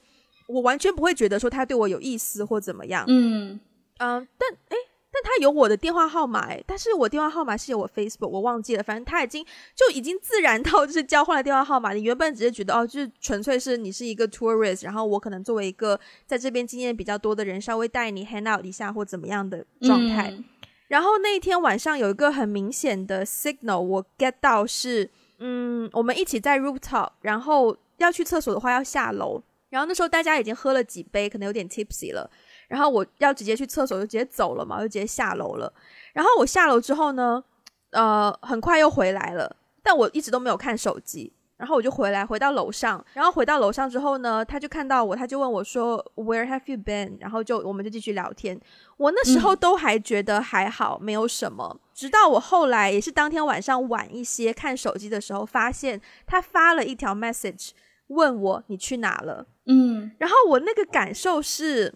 [0.51, 3.05] 我完全不会觉得说他对我有意思或怎么样。
[3.07, 3.59] 嗯
[3.99, 4.77] 嗯，但诶，
[5.11, 11.93] 但他有我的电话号码诶，但是我电话号码是有我 Facebook，我忘记了，反正他已经就已经自然到就是交换了电话号码。
[11.93, 20.31] 你原本只是觉得哦，就是纯粹是你是一个 tourist，然后我可能作为一个在这边经验比较多的人，稍微带你 hang out 一下或怎么样的状态。
[20.31, 20.43] 嗯
[20.91, 25.09] 然后那一天晚上有一个很明显的 signal，我 get 到是，
[25.39, 32.29] 嗯，我们一起在 rooftop，然后要去厕所的话要下楼，然后那时候大家已经喝了几杯，可能有点 tipsy 了，
[32.67, 35.73] 然后我要直接去厕所就直接走了嘛，我就直接下楼了。
[36.13, 37.43] 然后我下楼之后呢，
[37.91, 41.33] 呃，很快又回来了，但我一直都没有看手机。
[41.57, 48.59] 然后我就回来，回到楼上，然后回到楼上之后呢，他就看到我，他就问我说：“Where have you been？” 然后就我们就继续聊天。
[48.97, 51.79] 我那时候都还觉得还好，没有什么。
[51.93, 57.69] 直到我后来也是当天晚上晚一些看手机的时候，发现他发了一条 message
[58.11, 59.45] 问我你去哪了。
[59.65, 61.93] 嗯然后我那个感受是，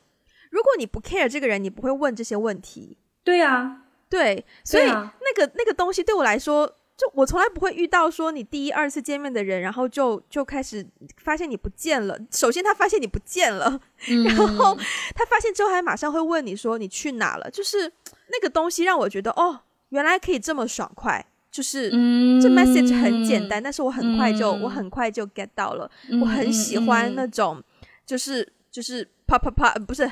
[0.49, 2.97] 如果你不 care 这个人，你不会问这些问题。
[3.23, 10.85] 对啊，对，所以啊那个那个东西对我来说，就我从来不会遇到说你第一二次见面的人，然后就就开始
[11.17, 12.17] 发现你不见了。
[12.31, 13.81] 首先他发现你不见了，
[14.25, 14.77] 然后
[15.15, 17.91] 他发现之后还马上会问你说你去哪了，就是
[18.27, 21.25] 那个东西让我觉得哦，原来可以这么爽快。
[21.55, 25.89] 就是、嗯这 message 很简单，但是我很快就、嗯我很快就 get 到了。
[26.09, 27.63] 嗯我很喜欢那种，
[28.05, 30.11] 就是就是啪啪啪，呃不是，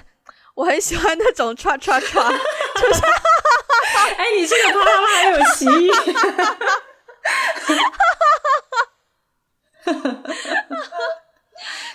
[0.56, 2.32] 我很喜欢那种唰唰唰，
[2.80, 3.02] 就是
[4.16, 5.92] 哎，你这个啪啪啪还有歧义。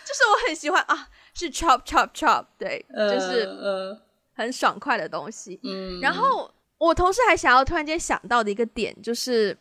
[0.04, 3.98] 就是我很喜欢啊，是 chop chop chop，对，就是呃
[4.36, 5.58] 很爽快的东西。
[5.62, 9.56] 嗯，然后我同时还想要突然间想到的一个点，就是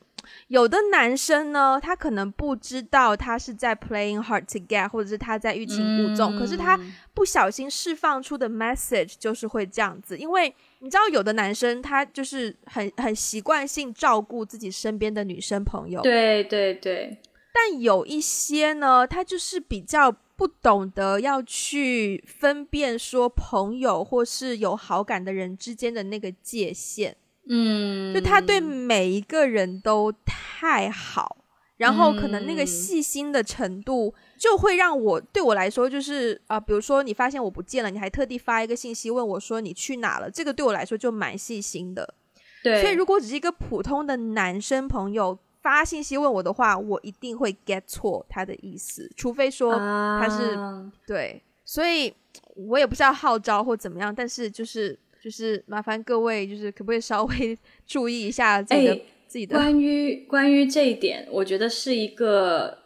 [0.49, 5.77] 有的男生呢，他可能不知道他是在 playing hard to get，或者是他在欲擒
[6.07, 6.79] 故纵，可是他
[7.13, 17.17] 不小心释放出的 message 就是会这样子，因为你知道，有的男生他就是很很习惯性照顾自己身边的女生朋友，对对对，
[17.57, 20.15] 但有一些呢，他就是比较。
[20.37, 27.17] 不懂得要去分辨说朋友或是有好感的人之间的那个界限，
[27.49, 31.37] 嗯，就他对每一个人都太好，
[31.77, 42.13] 然后可能那个细心的程度就会让我对我来说就是啊，比如说你发现我不见了，你还特地发一个信息问我说你去哪了，这个对我来说就蛮细心的。
[42.61, 45.39] 对，所以如果只是一个普通的男生朋友。
[45.71, 50.57] 发信息问我的话，我一定会 get 错他的意思，除非说他是
[51.05, 52.13] 对，所以
[52.55, 58.95] 我也不知道号召或怎么样，但是就是就是麻烦各位，就是可不可以稍微注意一下自己的
[59.27, 62.77] 自己的关于关于这一点，我觉得是一个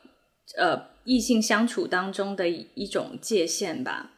[0.57, 4.11] 呃异性相处当中的一种界限吧，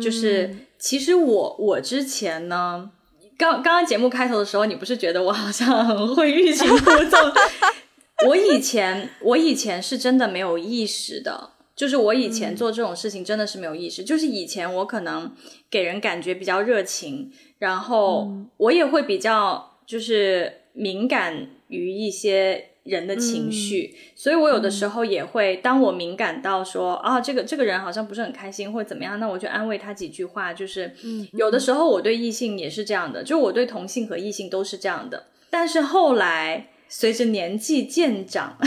[0.00, 2.92] 就是其实我我之前呢，
[3.38, 7.20] 刚刚刚节目开头的时候，你不是觉得我好像很会欲擒故纵？
[8.28, 14.04] 我以前，我以前是真的没有意识的，就是我以前做这种事情真的是没有意识。
[14.04, 15.34] 就是以前我可能
[15.68, 30.52] 给人感觉比较热情，然后我也会比较就是敏感于一些人的情绪，所以我有的时候也会，当我敏感到说啊，这个这个人好像不是很开心或者怎么样，那我就安慰他几句话。
[30.52, 30.92] 就是
[31.32, 36.68] 有的时候我对异性也是这样的，就我对同性和异性都是这样的，但是后来。
[36.94, 38.58] 随着年纪渐长，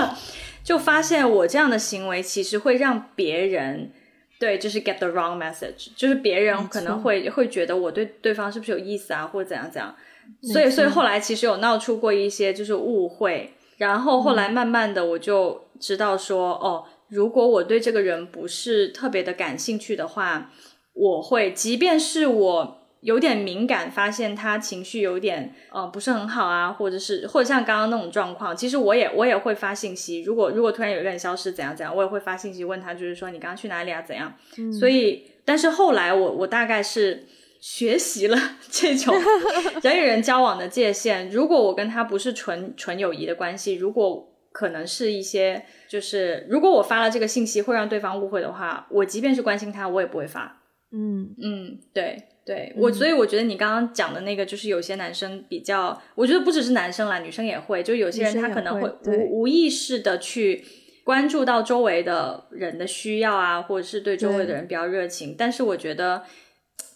[0.64, 3.90] 就发现我这样的行为其实会让别人
[4.38, 9.94] 对，就是 get the wrong message，就是别人可能会会觉得我对对方是不是有意思啊，或者怎样怎样。
[10.42, 20.50] 所以，所以后来其实有闹出过一些就是误会，然后后来慢慢的我就知道说，哦，如果我对这个人不是特别的感兴趣的话，
[20.94, 22.82] 我会，即便是我。
[23.02, 30.22] 有点敏感，发现他情绪有点呃不是很好啊，或者是或者像刚刚那种状况，其实我也我也会发信息。
[30.22, 34.34] 如果如果突然有一个人消失怎样怎样，我也会发信息问他，就是说你刚刚去哪里啊怎样。
[34.76, 37.26] 所以，但是后来我我大概是
[37.68, 38.38] 学习了
[38.70, 39.12] 这种
[39.82, 41.28] 人与人交往的界限。
[41.28, 50.62] 如果我跟他不是纯纯友谊的关系，如果可能是一些就是如果我发了这个信息会让对方误会的话，我即便是关心他，我也不会发。
[50.92, 52.22] 嗯嗯，对。
[52.46, 60.64] 对我，所以我觉得你刚刚讲的那个，就是有些男生比较，我觉得不只是男生啦，女生也会，就有些人他可能会无无意识的去
[61.02, 65.34] 关注到周围的人的需要啊，或者是对周围的人比较热情。
[65.36, 66.22] 但是我觉得，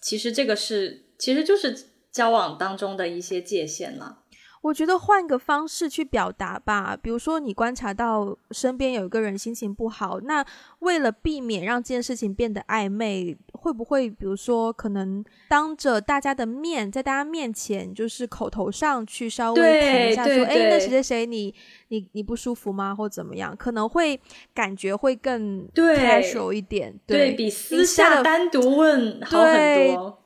[0.01, 4.21] 其实这个是，其实就是交往当中的一些界限了。
[4.63, 10.45] 我觉得换个方式去表达吧，比如说你观察到身边有一个人心情不好，那
[10.81, 21.55] 为了避免让这件事情变得暧昧，会不会比如说可能当着大家的面，在大家面前，就是口头上去稍微谈一下，说，哎，那谁谁谁，你
[21.89, 22.95] 你你不舒服吗？
[22.95, 23.57] 或怎么样？
[23.57, 24.21] 可能会
[24.53, 30.19] 感觉会更 casual 一点，对比私下单独问好很多。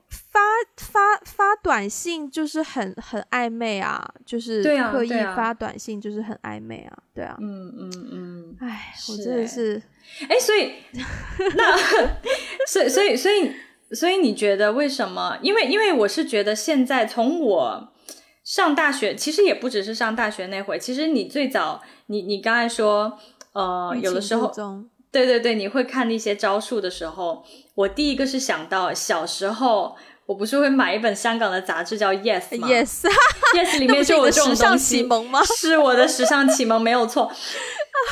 [0.77, 9.81] 发发发短信就是很很暧昧啊，就是刻意发短信就是很暧昧啊，对啊，嗯嗯嗯，哎，我真的是，
[10.29, 10.73] 哎，所以
[11.57, 11.77] 那
[12.67, 13.53] 所以所以所以
[13.93, 15.39] 所以你觉得为什么？
[15.43, 17.93] 因为因为我是觉得现在从我
[18.43, 23.19] 上大学，其实也不只是上大学那会，其实你最早你你刚才说
[23.53, 24.53] 呃，有的时候，
[25.13, 27.45] 对对对，你会看那些招数的时候。
[27.77, 35.43] 我第一个是想到小时候，我不是会买一本香港的杂志叫 Yes 吗？Yes，Yes 里面就有这种东西吗？
[35.45, 37.31] 是我的时尚启蒙，没有错。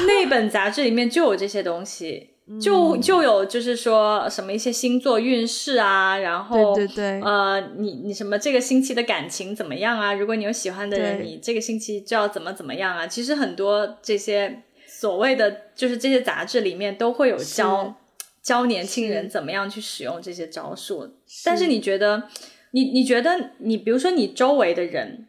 [0.06, 10.12] 那本杂志里面就有这些东西，就就有就是说什么一些星座运势啊，然后对对对，呃，你你什么这个星期的感情怎么样啊？
[10.12, 13.06] 如果你有喜欢的人，你这个星期就要怎么怎么样啊？
[13.06, 17.94] 其实很多这些所谓的就是这些杂志里面都会有教。
[18.42, 21.08] 教年轻人怎么样去使用这些招数，
[21.44, 22.28] 但是你觉得，
[22.72, 25.28] 你你觉得你比如说你周围的人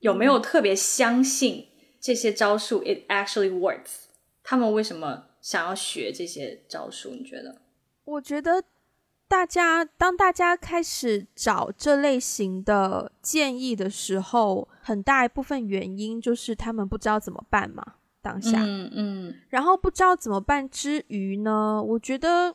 [0.00, 4.04] 有没有特别相信这些招数？It actually works。
[4.44, 7.10] 他们为什么想要学这些招数？
[7.10, 7.62] 你觉得？
[8.04, 8.62] 我觉得
[9.28, 17.94] 大家当大家开始找这类型的建议的时候，很大一部分原因就是他们不知道怎么办嘛。
[18.22, 22.54] 当下，嗯嗯然后不知道怎么办之余呢，我觉得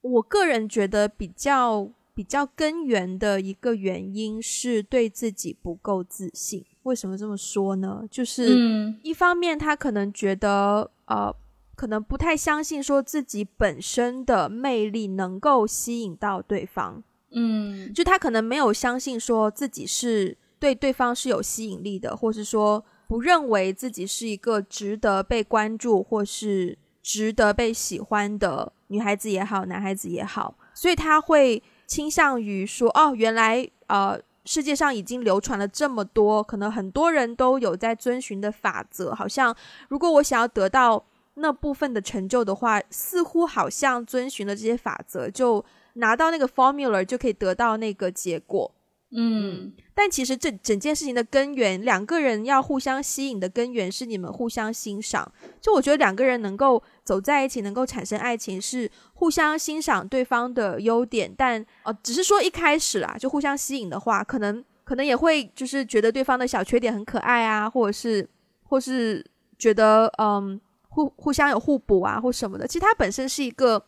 [0.00, 6.64] 我个人觉得比较比较根源的一个原因是对自己不够自信。
[6.84, 8.04] 为什么这么说呢？
[8.10, 11.34] 就是嗯一方面他可能觉得呃。
[11.74, 39.54] 可能不太相信说自己本身的魅力能够吸引到对方，嗯就他可能没有相信说自己是对对方是有吸引力的，或是说不认为自己是一个值得被关注或是值得被喜欢的女孩子也好，男孩子也好，所以他会倾向于说，哦，原来呃世界上已经流传了这么多，可能很多人都有在遵循的法则，好像
[39.90, 41.04] 如果我想要得到
[41.34, 45.62] 那部分的成就的话，似乎好像遵循了这些法则就。
[45.96, 48.72] 拿到那个 formula 就可以得到那个结果。
[49.14, 55.30] 嗯但其实这整件事情的根源，两个人要互相吸引的根源是你们互相欣赏。
[55.60, 61.32] 就我觉得两个人能够走在一起，能够产生爱情，是互相欣赏对方的优点。
[61.36, 68.26] 但呃，只是说一开始啦，就互相吸引的话，可能可能也会就是觉得对方的小缺点很可爱啊，或者是
[68.64, 69.24] 或是
[69.58, 70.58] 觉得嗯
[70.88, 72.66] 互互相有互补啊，或什么的。
[72.66, 73.84] 其实它本身是一个。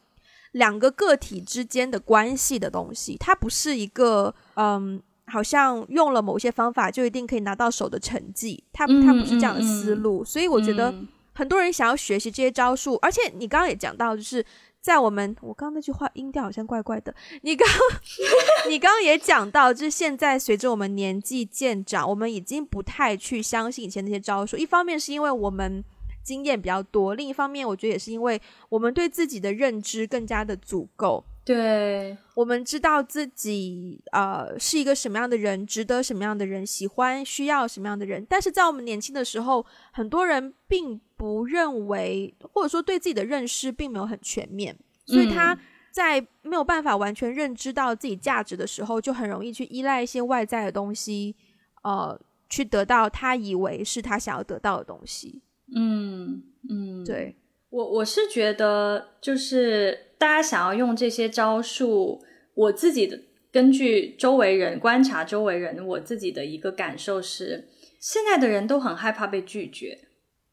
[0.55, 10.25] 两个个体之间的关系的东西，它不是一个嗯，好像用了某些方法就一定可以拿到手的成绩，他他不是这样的思路。
[10.25, 10.95] 所以我觉得
[11.35, 14.45] 很多人想要学习这些招数，而且你刚刚也讲到，就是
[14.81, 17.14] 在我们我刚刚那句话音调好像怪怪的。
[17.43, 17.68] 你刚
[18.68, 24.57] 你刚刚也讲到，就是现在随着我们年纪渐长，我们已经不太去相信以前那些招数。
[24.57, 25.85] 一方面是因为我们。
[26.25, 31.22] 经验比较多，另一方面，我觉得也是因为我们对自己的认知更加的足够。
[31.45, 38.27] 对，我们知道自己呃是一个什么样的人，值得什么样的人喜欢，需要什么样的人。
[38.29, 44.75] 但是在我们年轻的时候，很多人并不认为，或者说对自己的认识并没有很全面，
[45.05, 45.59] 所以他
[45.93, 51.37] 在没有办法完全认知到自己价值的时候，就很容易去依赖一些外在的东西，
[51.83, 52.19] 呃，
[52.49, 55.43] 去得到他以为是他想要得到的东西。
[55.77, 57.37] 嗯嗯，对。
[57.71, 62.22] 我我是觉得，就是大家想要用这些招数，
[62.55, 63.20] 我自己的
[63.53, 67.68] 根据周围人观察周围人，我自己的一个感受是，
[68.01, 69.99] 现在的人都很害怕被拒绝。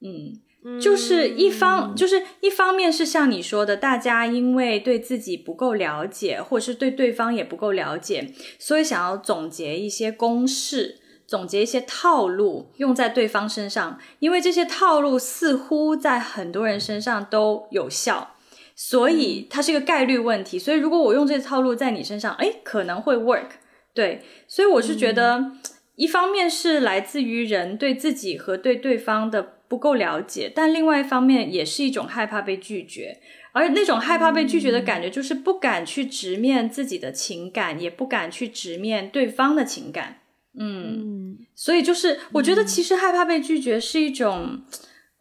[0.01, 10.97] 嗯，就是一方就是一方面是像你说的，大家因为对自己不够了解，或者是对对方也不够了解，所以想要总结一些公式。
[11.25, 18.35] 总结一些套路用在对方身上，因为这些套路似乎在很多人身上都有效，
[18.83, 20.57] 所以它是一个概率问题。
[20.57, 23.49] 所以如果我用这套路在你身上，哎，可能会 work。
[23.93, 25.51] 对，所以我是觉得，
[25.95, 33.19] 一方面是来自于人对自己和对对方的不够了解，但另外一方面也是一种害怕被拒绝，
[33.51, 40.21] 而那种害怕被拒绝的感觉，就是不敢去直面自己的情感，也不敢去直面对方的情感。
[40.59, 44.63] 嗯，所以就是我觉得，其实害怕被拒绝是一种，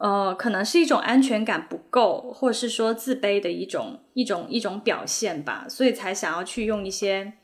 [0.01, 7.35] 呃，可能是一种安全感不够，或者是说自卑的一种一种一种表现吧，所以才想要去用一些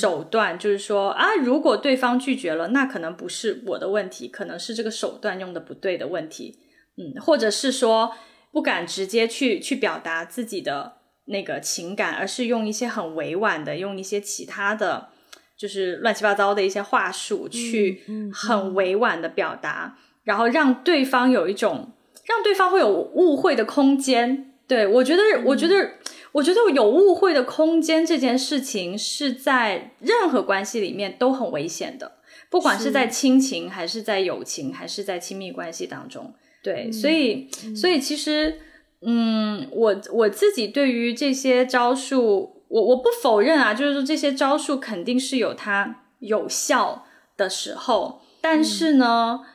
[0.00, 6.58] 手段，就是说啊，如果对方拒绝了，那可能不是我的问题，可能是这个手段用的不对的问题，
[6.96, 8.12] 嗯，或者是说
[8.52, 15.10] 不敢直接去去表达自己的那个情感，而是用一些很委婉的，用一些其他的。
[15.58, 19.96] 就是乱七八糟的一些话术，去很委婉的表达，
[20.26, 21.90] 然后让对方有一种
[22.26, 24.52] 让对方会有误会的空间。
[24.68, 25.92] 对我觉得，我觉得，
[26.32, 32.18] 我觉得有误会的空间这件事情是在任何关系里面都很危险的，
[32.50, 36.34] 不管是在亲情，还是在友情，还是在亲密关系当中。
[36.62, 38.58] 对，所以，所以其实，
[39.00, 42.52] 嗯，我我自己对于这些招数。
[42.68, 47.06] 我我不否认啊，就是说这些招数肯定是有它有效
[47.36, 49.46] 的时候，但是呢，嗯，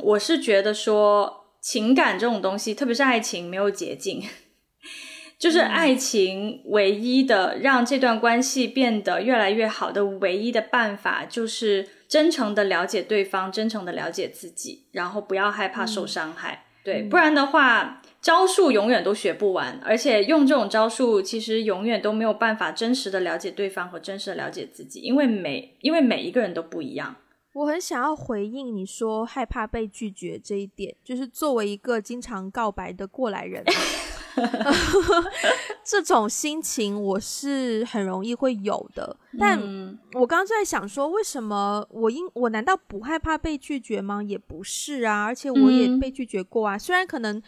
[0.00, 4.22] 我是觉得说情感这种东西，特别是爱情，没有捷径，
[5.38, 18.00] 就是爱情唯一的让这段关系变得越来越好的唯一的办法，就是真诚的了解对方，真诚的了解自己，然后不要害怕受伤害，对，不然的话。
[18.24, 27.16] 招数永远都学不完，而且用这种招数，其实永远都没有办法真实的了解对方和真实的了解自己，因为每因为每一个人都不一样。
[27.54, 33.64] 我很想要回应你说害怕被拒绝这一点，就是作为一个经常告白的过来人，
[35.84, 39.16] 这种心情我是很容易会有的。
[39.38, 44.20] 但嗯我刚刚在想说，为什么我应我难道不害怕被拒绝吗？
[44.20, 46.76] 也不是啊，而且我也嗯被拒绝过啊。
[46.76, 47.40] 虽然可能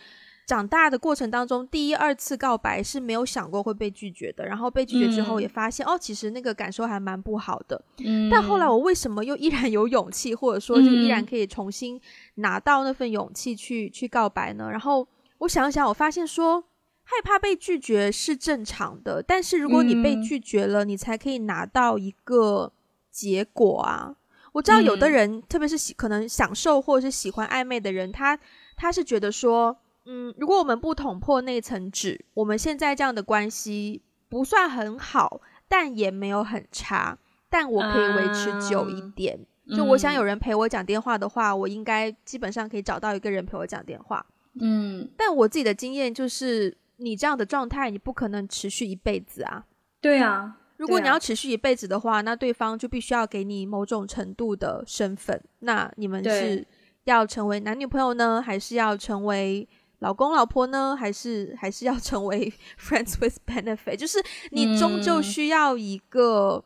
[0.47, 7.85] 长大的过程当中，第一二次告白是没有想过会被拒绝的，然后被拒绝之后嗯也发现、哦，其实那个感受还蛮不好的。
[7.99, 12.01] 嗯，但后来我为什么又依然有勇气，或者说就依然嗯可以重新
[12.37, 14.71] 拿到那份勇气去去告白呢？
[14.71, 15.07] 然后
[15.39, 16.63] 我想想，我发现说
[17.03, 22.73] 害怕被拒绝是正常的，但是如果你被嗯拒绝了，你才可以拿到一个
[23.11, 24.15] 结果啊。
[24.53, 28.39] 我知道有的嗯人，特别是喜可能享受或者是喜欢暧昧的人，他
[28.77, 29.77] 他是觉得说，
[30.07, 37.19] 嗯，如果我们不捅破那层纸，我们现在这样的关系不算很好，但也没有很差，
[37.51, 39.39] 但我可以维持久一啊点。
[39.77, 44.25] 就我想嗯有人陪我讲电话的话，我应该基本上可以找到一个人陪我讲电话。
[44.61, 49.65] 嗯，但我自己的经验就是，你这样的状态，你不可能持续一辈子啊。
[50.01, 55.43] 对啊，对啊如果你要持续一辈子的话，那对方就必须要给你某种程度的身份。
[55.59, 56.65] 那你们是
[57.05, 59.69] 要成为男女朋友呢，还是要成为
[60.07, 63.97] 老公老婆呢， 还是还是要成为 friends with benefit？
[63.97, 66.63] 就是你终究嗯需要一个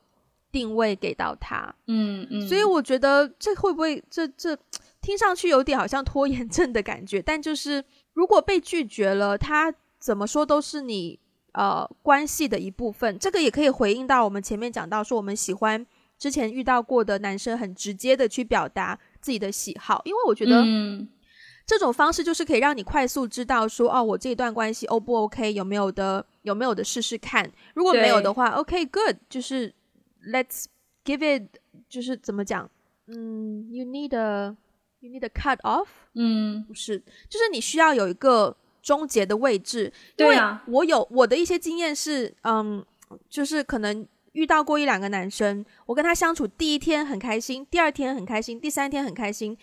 [0.53, 1.75] 定位给到他。
[1.87, 4.55] 嗯嗯，所以我觉得这会不会这这
[5.01, 7.83] 听上去有点好像拖延症的感觉， 但就是
[8.13, 11.19] 如果被拒绝了，他怎么说都是你
[11.53, 13.19] 呃关系的一部分。
[13.19, 15.87] 这个也可以回应到我们前面讲到说，我们喜欢
[16.19, 21.09] 之前遇到过的男生很直接的去表达自己的喜好，因为我觉得嗯
[21.71, 29.73] 这种方式就是可以让你快速知道说，哦，我这一段关系 O 不 OK，有没有的有没有的试试看，如果没有的话，OK good，就是
[30.27, 30.65] Let's
[31.05, 31.45] give it，
[31.89, 32.69] 就是怎么讲，
[33.07, 34.57] 嗯，You need a
[34.99, 36.65] you need a cut off，嗯。
[36.65, 36.99] 不是，
[37.29, 39.93] 就是你需要有一个终结的位置。
[40.17, 40.65] 对啊。
[40.67, 42.85] 我有我的一些经验是，嗯，
[43.29, 49.57] 就是可能遇到过一两个男生，我跟他相处第一天很开心，第二天很开心，第三天很开心，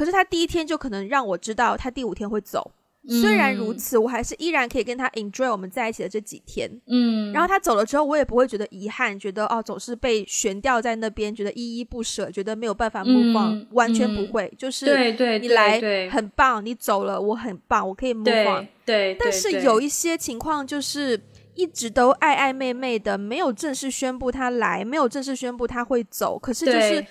[0.00, 2.72] 可是他第一天就可能让我知道他第五天会走。
[3.06, 6.70] 虽然如嗯此，我还是依然可以跟他 enjoy 我们在一起的这几天。
[6.86, 14.50] 嗯，然后他走了之后，我也不会觉得遗憾，觉得哦总是被悬吊在那边，觉得依依不舍，觉得没有办法 on，、嗯完全不嗯会。
[14.56, 15.78] 就是对对对你来
[16.08, 19.14] 很棒，你走了我很棒，我可以 move on 对。
[19.20, 21.20] 但是有一些情况就是
[21.54, 27.06] 一直都爱爱妹妹的，没有正式宣布他来，没有正式宣布他会走，可是就是对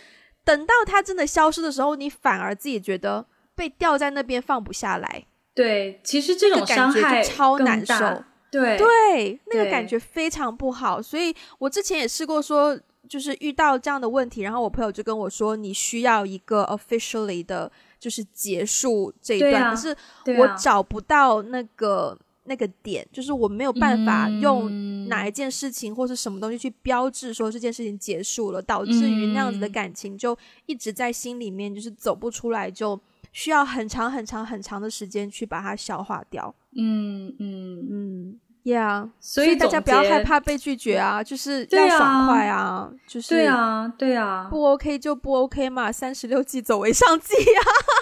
[0.50, 3.24] 等到它真的消失的时候，你反而自己觉得
[3.54, 8.24] 被吊在那边放不下来，对，其实这种这个感觉超难受。
[8.52, 11.00] 对对，那个感觉非常不好。
[11.00, 12.76] 所以我之前也试过说，
[13.08, 19.54] 就是遇到这样的问题，然后我朋友就跟我说，你需要一个 officially 的，就是结束这一段。
[19.66, 19.96] 啊可是
[20.40, 22.18] 我找不到那个
[22.50, 24.90] 那个点，就是我没有办法用嗯。
[25.10, 29.72] 哪一件事情或是什么东西去标志说这件事情结束了，导致于那样子的嗯。
[29.72, 30.38] 感情就
[30.68, 33.00] 一直在心里面，就是走不出来，就
[33.32, 36.54] 需要很长很长很长的时间去把它消化掉。
[36.76, 47.62] 嗯嗯，嗯，Yeah，所以大家不要害怕被拒绝啊，就是要爽啊快啊，就是对，啊对啊，不 OK 就不 OK 嘛，三十六计走为上计啊。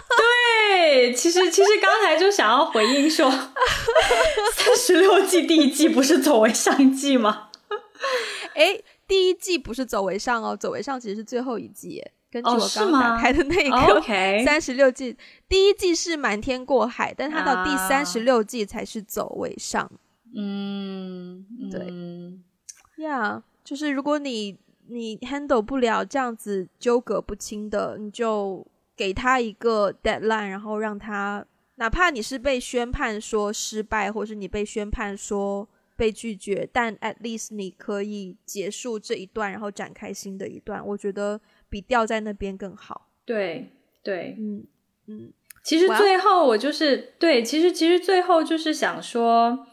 [0.17, 7.49] 对，其实其实刚才就想要回应说，三十六计第一计不是走为上计吗？
[8.55, 12.11] 诶，第一季不是走为上哦，走为上其实是最后一季耶。
[12.29, 15.15] 根据哦我刚刚打开的那个 OK， 三十六计，
[15.47, 19.89] 第一季是瞒天过海，但它到第啊三十六计才是走为上。
[20.35, 21.87] 嗯，对。
[21.89, 22.43] 嗯
[23.03, 24.57] 呀就是如果你
[24.87, 28.65] 你 handle 不了这样子纠葛不清的，你就
[28.95, 43.09] 给他一个 deadline，然后让他，哪怕你是被宣判说失败，或是你被宣判说被拒绝，但 at least 你可以结束这一段，然后展开新的一段，我觉得比掉在那边更好。
[43.25, 43.69] 对
[44.01, 44.65] 对，嗯
[45.07, 49.67] 嗯，其实最后我就是对，其实其实最后就是想说，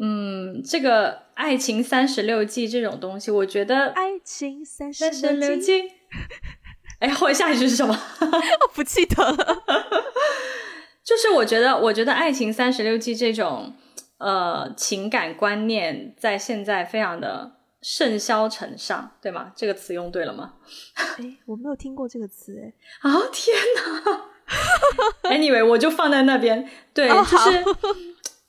[0.00, 5.88] 嗯，这个爱情三十六计这种东西，我觉得爱情三十六六计，计，
[7.00, 7.94] 哎，后面下一句是什么？
[8.62, 9.62] 我 不记得了。
[11.04, 13.74] 就是我觉得，我觉得爱情三十六计这种
[14.18, 19.52] 呃情感观念，在现在非常的甚嚣尘上，对吗？
[19.56, 20.54] 这个词用对了吗？
[21.18, 22.72] 哎，我没有听过这个词，哎，
[23.10, 26.68] 啊、天哪！Anyway，我就放在那边。
[26.94, 27.64] 对，是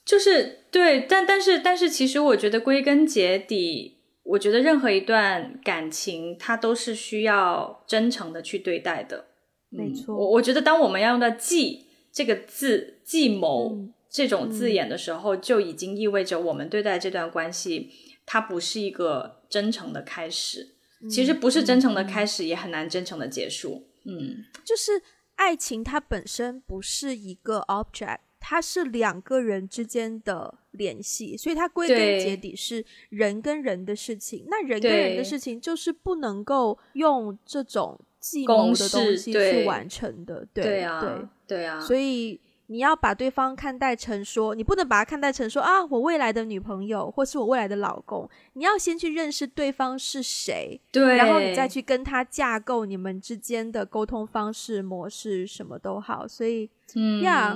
[0.04, 9.26] 就是对，但但是但是，其实我觉得归根结底，我觉得任何一段感情，它都是需要真诚的去对待的。
[9.72, 13.70] 嗯没错我我觉得当我们要用到计这个字，计谋。
[13.74, 17.90] 嗯这种字眼的时候，就已经意味着我们对待这段关系，
[18.24, 20.76] 它不是一个真诚的开始。
[21.10, 23.88] 其实不是真诚的开始，也很难真诚的结束。
[24.04, 25.02] 嗯，就是
[25.34, 34.44] 爱情它本身不是一个 object，它是两个人之间的联系，所以它归根结底是人跟人的事情。
[34.48, 40.46] 那人跟人的事情就是不能够用这种计谋的东西去完成的。
[40.52, 42.38] 对啊，对对啊，所以。
[42.68, 48.26] 你要把对方看待成说，你不能把他看待成说啊，我未来的女朋友或是我未来的老公。
[48.54, 56.26] 你要先去认识对方是谁，对，然后你再去跟他架构你们之间的沟通方式模式，什么都好。
[56.26, 57.54] 所以，嗯，呀，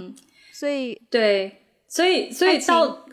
[0.59, 3.07] 所以对，所以所以到，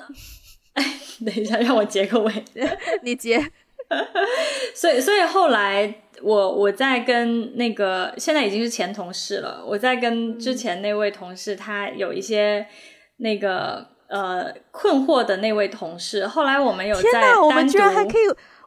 [0.74, 0.84] 哎，
[1.26, 2.32] 等一下，让我结个尾，
[3.04, 3.40] 你结。
[4.74, 6.02] 所以，所以后来。
[6.22, 12.66] 我我在跟那个现在已经是前同事了，我在跟之前那位同事，他有一些
[13.18, 18.22] 那个呃困惑的那位同事，后来我们有在我们居然还可以，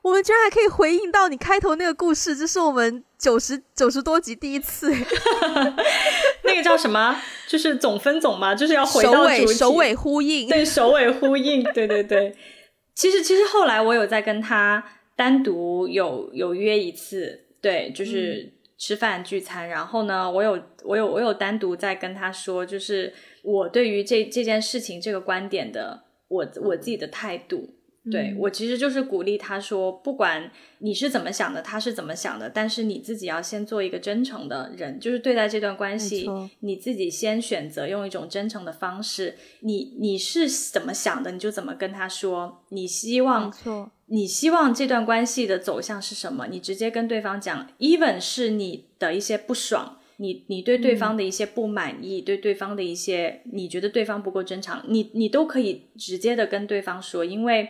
[0.09, 4.91] 我们居然还可以回应到你开头那个故事，这是我们九十九十多集第一次，
[6.45, 7.21] 那个叫什么？
[7.47, 12.35] 就是总分总嘛，就是要回到首尾首尾呼应，对，首尾呼应，对对对。
[12.95, 14.83] 其实其实后来我有在跟他。
[15.19, 19.69] 单独有有约一次，对，就是吃饭聚餐。
[19.69, 27.69] 然后呢，我有我有我有单独在跟他说，就是我对于这这件事情这个观点的我我自己的态度。
[28.11, 36.29] 对我其实就是鼓励他说，不管你是怎么想的，他是怎么想的，但是你自己要先做一个真诚的人，就是对待这段关系，
[36.61, 39.37] 你自己先选择用一种真诚的方式。
[39.61, 42.65] 你你是怎么想的，你就怎么跟他说。
[42.71, 43.53] 你希望，
[44.07, 46.47] 你希望这段关系的走向是什么？
[46.49, 49.97] 你直接跟对方讲，even 是你的一些不爽。
[50.21, 57.69] 你你对对方的一些不满意，对对方的一些你觉得对方不够真诚，你你都可以直接的跟对方说，因为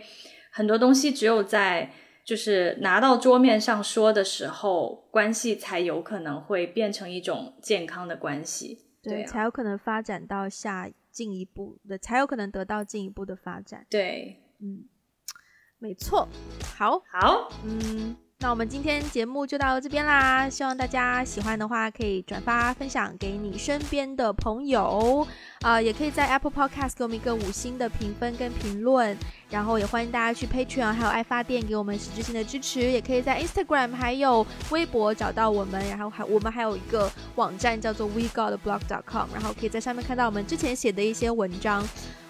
[0.59, 1.93] 很多东西只有在
[2.25, 13.87] 就是拿到桌面上说的时候，关系才有可能会变成一种健康的关系，对，才有可能发展到下进一步的，才有可能得到进一步的发展。
[13.89, 14.85] 对，嗯，
[15.79, 16.29] 没错，
[16.77, 18.17] 好，好，嗯。
[18.41, 25.27] 那我们今天节目就到这边啦，希望大家喜欢的话可以转发分享给你身边的朋友
[25.63, 29.19] 啊，也可以在 Apple Podcast 给我们一个五星的评分跟评论，
[29.51, 41.85] 然后也欢迎大家去 Patreon 还有爱发电给我们实质性的支持，也可以在 Instagram 还有微博找到我们，然后还我们还有一个网站叫做 WeGotBlog.com，然后可以在上面看到我们之前写的一些文章。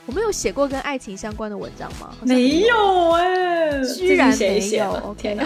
[0.08, 2.10] 我们有写过跟爱情相关的文章吗？
[2.22, 4.90] 没有哎，居然没有。
[5.04, 5.36] OK，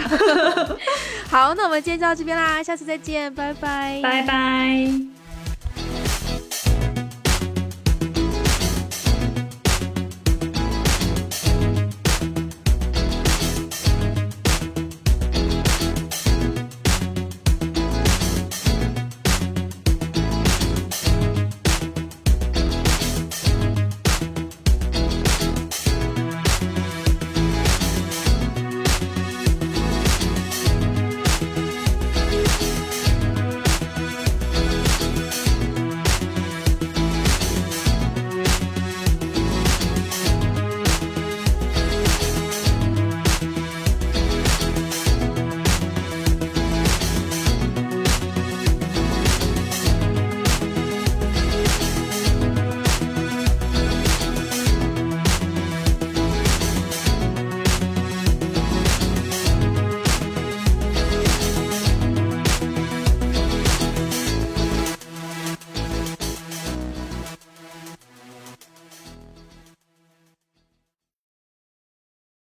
[1.29, 5.12] 好，那我们今天就到这边啦，下次再见，拜拜，拜拜。